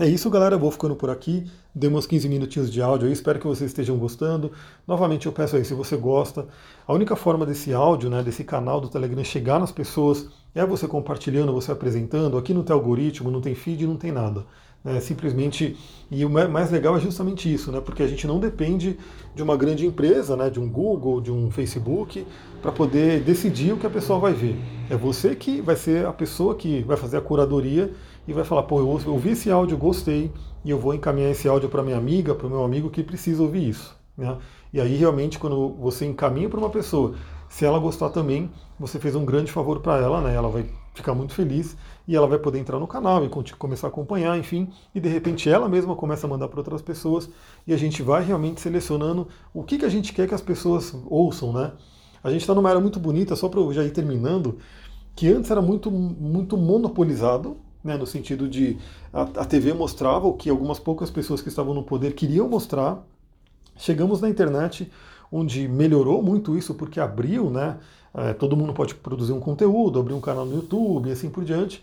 É 0.00 0.08
isso, 0.08 0.28
galera. 0.28 0.58
vou 0.58 0.68
ficando 0.68 0.96
por 0.96 1.08
aqui. 1.08 1.48
Dei 1.72 1.88
uns 1.88 2.08
15 2.08 2.28
minutinhos 2.28 2.72
de 2.72 2.82
áudio 2.82 3.06
aí. 3.06 3.12
Espero 3.12 3.38
que 3.38 3.46
vocês 3.46 3.70
estejam 3.70 3.96
gostando. 3.96 4.50
Novamente, 4.84 5.26
eu 5.26 5.32
peço 5.32 5.54
aí, 5.54 5.64
se 5.64 5.74
você 5.74 5.96
gosta, 5.96 6.48
a 6.84 6.92
única 6.92 7.14
forma 7.14 7.46
desse 7.46 7.72
áudio, 7.72 8.10
né, 8.10 8.20
desse 8.20 8.42
canal 8.42 8.80
do 8.80 8.88
Telegram 8.88 9.22
chegar 9.22 9.60
nas 9.60 9.70
pessoas 9.70 10.26
é 10.52 10.66
você 10.66 10.88
compartilhando, 10.88 11.52
você 11.52 11.70
apresentando. 11.70 12.36
Aqui 12.36 12.52
não 12.52 12.64
tem 12.64 12.74
algoritmo, 12.74 13.30
não 13.30 13.40
tem 13.40 13.54
feed, 13.54 13.86
não 13.86 13.96
tem 13.96 14.10
nada. 14.10 14.44
Né, 14.84 15.00
simplesmente. 15.00 15.76
E 16.10 16.24
o 16.24 16.30
mais 16.30 16.70
legal 16.70 16.96
é 16.96 17.00
justamente 17.00 17.52
isso, 17.52 17.72
né, 17.72 17.80
porque 17.80 18.02
a 18.02 18.06
gente 18.06 18.26
não 18.26 18.38
depende 18.38 18.98
de 19.34 19.42
uma 19.42 19.56
grande 19.56 19.86
empresa, 19.86 20.36
né, 20.36 20.50
de 20.50 20.60
um 20.60 20.68
Google, 20.68 21.20
de 21.20 21.30
um 21.30 21.50
Facebook, 21.50 22.26
para 22.60 22.70
poder 22.70 23.20
decidir 23.20 23.72
o 23.72 23.78
que 23.78 23.86
a 23.86 23.90
pessoa 23.90 24.18
vai 24.18 24.32
ver. 24.32 24.56
É 24.90 24.96
você 24.96 25.34
que 25.34 25.60
vai 25.60 25.76
ser 25.76 26.06
a 26.06 26.12
pessoa 26.12 26.54
que 26.54 26.82
vai 26.82 26.96
fazer 26.96 27.16
a 27.16 27.20
curadoria 27.20 27.92
e 28.26 28.32
vai 28.32 28.44
falar: 28.44 28.64
pô, 28.64 28.78
eu 28.78 28.88
ouvi 28.88 29.30
esse 29.30 29.50
áudio, 29.50 29.76
gostei, 29.76 30.30
e 30.64 30.70
eu 30.70 30.78
vou 30.78 30.94
encaminhar 30.94 31.30
esse 31.30 31.48
áudio 31.48 31.68
para 31.68 31.82
minha 31.82 31.96
amiga, 31.96 32.34
para 32.34 32.46
o 32.46 32.50
meu 32.50 32.64
amigo 32.64 32.90
que 32.90 33.02
precisa 33.02 33.42
ouvir 33.42 33.68
isso. 33.68 33.96
Né? 34.16 34.36
E 34.72 34.80
aí, 34.80 34.96
realmente, 34.96 35.38
quando 35.38 35.74
você 35.74 36.06
encaminha 36.06 36.48
para 36.48 36.58
uma 36.58 36.70
pessoa, 36.70 37.14
se 37.52 37.66
ela 37.66 37.78
gostar 37.78 38.08
também, 38.08 38.50
você 38.80 38.98
fez 38.98 39.14
um 39.14 39.26
grande 39.26 39.52
favor 39.52 39.80
para 39.80 39.98
ela, 39.98 40.22
né? 40.22 40.34
ela 40.34 40.48
vai 40.48 40.64
ficar 40.94 41.14
muito 41.14 41.34
feliz 41.34 41.76
e 42.08 42.16
ela 42.16 42.26
vai 42.26 42.38
poder 42.38 42.58
entrar 42.58 42.78
no 42.78 42.86
canal 42.86 43.22
e 43.22 43.28
começar 43.58 43.88
a 43.88 43.90
acompanhar, 43.90 44.38
enfim, 44.38 44.70
e 44.94 44.98
de 44.98 45.06
repente 45.10 45.50
ela 45.50 45.68
mesma 45.68 45.94
começa 45.94 46.26
a 46.26 46.30
mandar 46.30 46.48
para 46.48 46.60
outras 46.60 46.80
pessoas 46.80 47.28
e 47.66 47.74
a 47.74 47.76
gente 47.76 48.02
vai 48.02 48.24
realmente 48.24 48.58
selecionando 48.58 49.28
o 49.52 49.62
que, 49.62 49.76
que 49.76 49.84
a 49.84 49.90
gente 49.90 50.14
quer 50.14 50.26
que 50.26 50.34
as 50.34 50.40
pessoas 50.40 50.96
ouçam, 51.10 51.52
né? 51.52 51.72
A 52.24 52.30
gente 52.30 52.40
está 52.40 52.54
numa 52.54 52.70
era 52.70 52.80
muito 52.80 52.98
bonita, 52.98 53.36
só 53.36 53.50
para 53.50 53.60
eu 53.60 53.70
já 53.70 53.84
ir 53.84 53.90
terminando, 53.90 54.56
que 55.14 55.28
antes 55.30 55.50
era 55.50 55.60
muito, 55.60 55.90
muito 55.90 56.56
monopolizado, 56.56 57.58
né, 57.84 57.98
no 57.98 58.06
sentido 58.06 58.48
de 58.48 58.78
a, 59.12 59.22
a 59.24 59.44
TV 59.44 59.74
mostrava 59.74 60.26
o 60.26 60.32
que 60.32 60.48
algumas 60.48 60.78
poucas 60.78 61.10
pessoas 61.10 61.42
que 61.42 61.50
estavam 61.50 61.74
no 61.74 61.82
poder 61.82 62.14
queriam 62.14 62.48
mostrar. 62.48 63.04
Chegamos 63.82 64.20
na 64.20 64.30
internet, 64.30 64.88
onde 65.30 65.66
melhorou 65.66 66.22
muito 66.22 66.56
isso, 66.56 66.72
porque 66.72 67.00
abriu, 67.00 67.50
né? 67.50 67.78
É, 68.14 68.32
todo 68.32 68.56
mundo 68.56 68.72
pode 68.72 68.94
produzir 68.94 69.32
um 69.32 69.40
conteúdo, 69.40 69.98
abrir 69.98 70.14
um 70.14 70.20
canal 70.20 70.46
no 70.46 70.54
YouTube 70.54 71.08
e 71.08 71.12
assim 71.12 71.28
por 71.28 71.44
diante. 71.44 71.82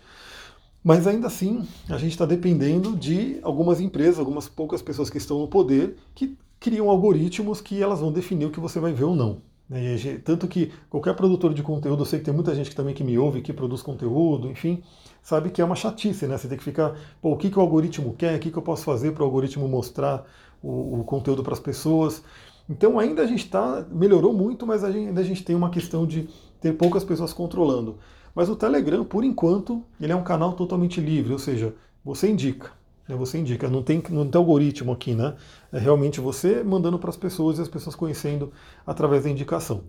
Mas 0.82 1.06
ainda 1.06 1.26
assim, 1.26 1.62
a 1.90 1.98
gente 1.98 2.12
está 2.12 2.24
dependendo 2.24 2.96
de 2.96 3.38
algumas 3.42 3.82
empresas, 3.82 4.18
algumas 4.18 4.48
poucas 4.48 4.80
pessoas 4.80 5.10
que 5.10 5.18
estão 5.18 5.40
no 5.40 5.46
poder, 5.46 5.94
que 6.14 6.38
criam 6.58 6.88
algoritmos 6.88 7.60
que 7.60 7.82
elas 7.82 8.00
vão 8.00 8.10
definir 8.10 8.46
o 8.46 8.50
que 8.50 8.60
você 8.60 8.80
vai 8.80 8.94
ver 8.94 9.04
ou 9.04 9.14
não. 9.14 9.42
Né? 9.68 9.94
Tanto 10.24 10.48
que 10.48 10.72
qualquer 10.88 11.14
produtor 11.14 11.52
de 11.52 11.62
conteúdo, 11.62 12.00
eu 12.00 12.06
sei 12.06 12.18
que 12.18 12.24
tem 12.24 12.32
muita 12.32 12.54
gente 12.54 12.70
que 12.70 12.76
também 12.76 12.94
que 12.94 13.04
me 13.04 13.18
ouve, 13.18 13.42
que 13.42 13.52
produz 13.52 13.82
conteúdo, 13.82 14.48
enfim, 14.48 14.82
sabe 15.22 15.50
que 15.50 15.60
é 15.60 15.64
uma 15.66 15.76
chatice, 15.76 16.26
né? 16.26 16.38
Você 16.38 16.48
tem 16.48 16.56
que 16.56 16.64
ficar, 16.64 16.94
pô, 17.20 17.32
o 17.32 17.36
que, 17.36 17.50
que 17.50 17.58
o 17.58 17.60
algoritmo 17.60 18.14
quer, 18.14 18.36
o 18.36 18.40
que, 18.40 18.50
que 18.50 18.56
eu 18.56 18.62
posso 18.62 18.84
fazer 18.84 19.12
para 19.12 19.22
o 19.22 19.26
algoritmo 19.26 19.68
mostrar 19.68 20.24
o, 20.62 21.00
o 21.00 21.04
conteúdo 21.04 21.42
para 21.42 21.52
as 21.52 21.60
pessoas. 21.60 22.22
Então 22.68 22.98
ainda 22.98 23.22
a 23.22 23.26
gente 23.26 23.44
está, 23.44 23.84
melhorou 23.90 24.32
muito, 24.32 24.66
mas 24.66 24.84
ainda 24.84 25.20
a 25.20 25.24
gente 25.24 25.44
tem 25.44 25.56
uma 25.56 25.70
questão 25.70 26.06
de 26.06 26.28
ter 26.60 26.72
poucas 26.74 27.04
pessoas 27.04 27.32
controlando. 27.32 27.98
Mas 28.34 28.48
o 28.48 28.56
Telegram, 28.56 29.04
por 29.04 29.24
enquanto, 29.24 29.82
ele 30.00 30.12
é 30.12 30.16
um 30.16 30.22
canal 30.22 30.52
totalmente 30.52 31.00
livre, 31.00 31.32
ou 31.32 31.38
seja, 31.38 31.74
você 32.04 32.30
indica. 32.30 32.70
Né, 33.10 33.16
você 33.16 33.38
indica, 33.38 33.68
não 33.68 33.82
tem, 33.82 34.00
não 34.08 34.24
tem 34.24 34.38
algoritmo 34.38 34.92
aqui, 34.92 35.14
né? 35.14 35.34
É 35.72 35.78
realmente 35.78 36.20
você 36.20 36.62
mandando 36.62 36.96
para 36.96 37.10
as 37.10 37.16
pessoas 37.16 37.58
e 37.58 37.62
as 37.62 37.68
pessoas 37.68 37.96
conhecendo 37.96 38.52
através 38.86 39.24
da 39.24 39.30
indicação. 39.30 39.82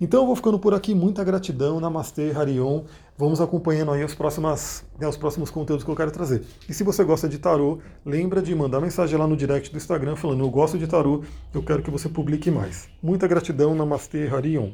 Então 0.00 0.22
eu 0.22 0.26
vou 0.26 0.34
ficando 0.34 0.58
por 0.58 0.72
aqui, 0.72 0.94
muita 0.94 1.22
gratidão, 1.22 1.78
Namastê, 1.78 2.32
Harion. 2.34 2.84
Vamos 3.16 3.42
acompanhando 3.42 3.92
aí 3.92 4.02
os, 4.02 4.14
próximas, 4.14 4.84
né, 4.98 5.06
os 5.06 5.18
próximos 5.18 5.50
conteúdos 5.50 5.84
que 5.84 5.90
eu 5.90 5.96
quero 5.96 6.10
trazer. 6.10 6.44
E 6.66 6.72
se 6.72 6.82
você 6.82 7.04
gosta 7.04 7.28
de 7.28 7.38
tarô, 7.38 7.78
lembra 8.06 8.40
de 8.40 8.54
mandar 8.54 8.80
mensagem 8.80 9.18
lá 9.18 9.26
no 9.26 9.36
direct 9.36 9.70
do 9.70 9.76
Instagram 9.76 10.16
falando 10.16 10.42
eu 10.42 10.50
gosto 10.50 10.78
de 10.78 10.86
tarô, 10.86 11.22
eu 11.52 11.62
quero 11.62 11.82
que 11.82 11.90
você 11.90 12.08
publique 12.08 12.50
mais. 12.50 12.88
Muita 13.02 13.28
gratidão, 13.28 13.74
Namastê, 13.74 14.28
Harion. 14.28 14.70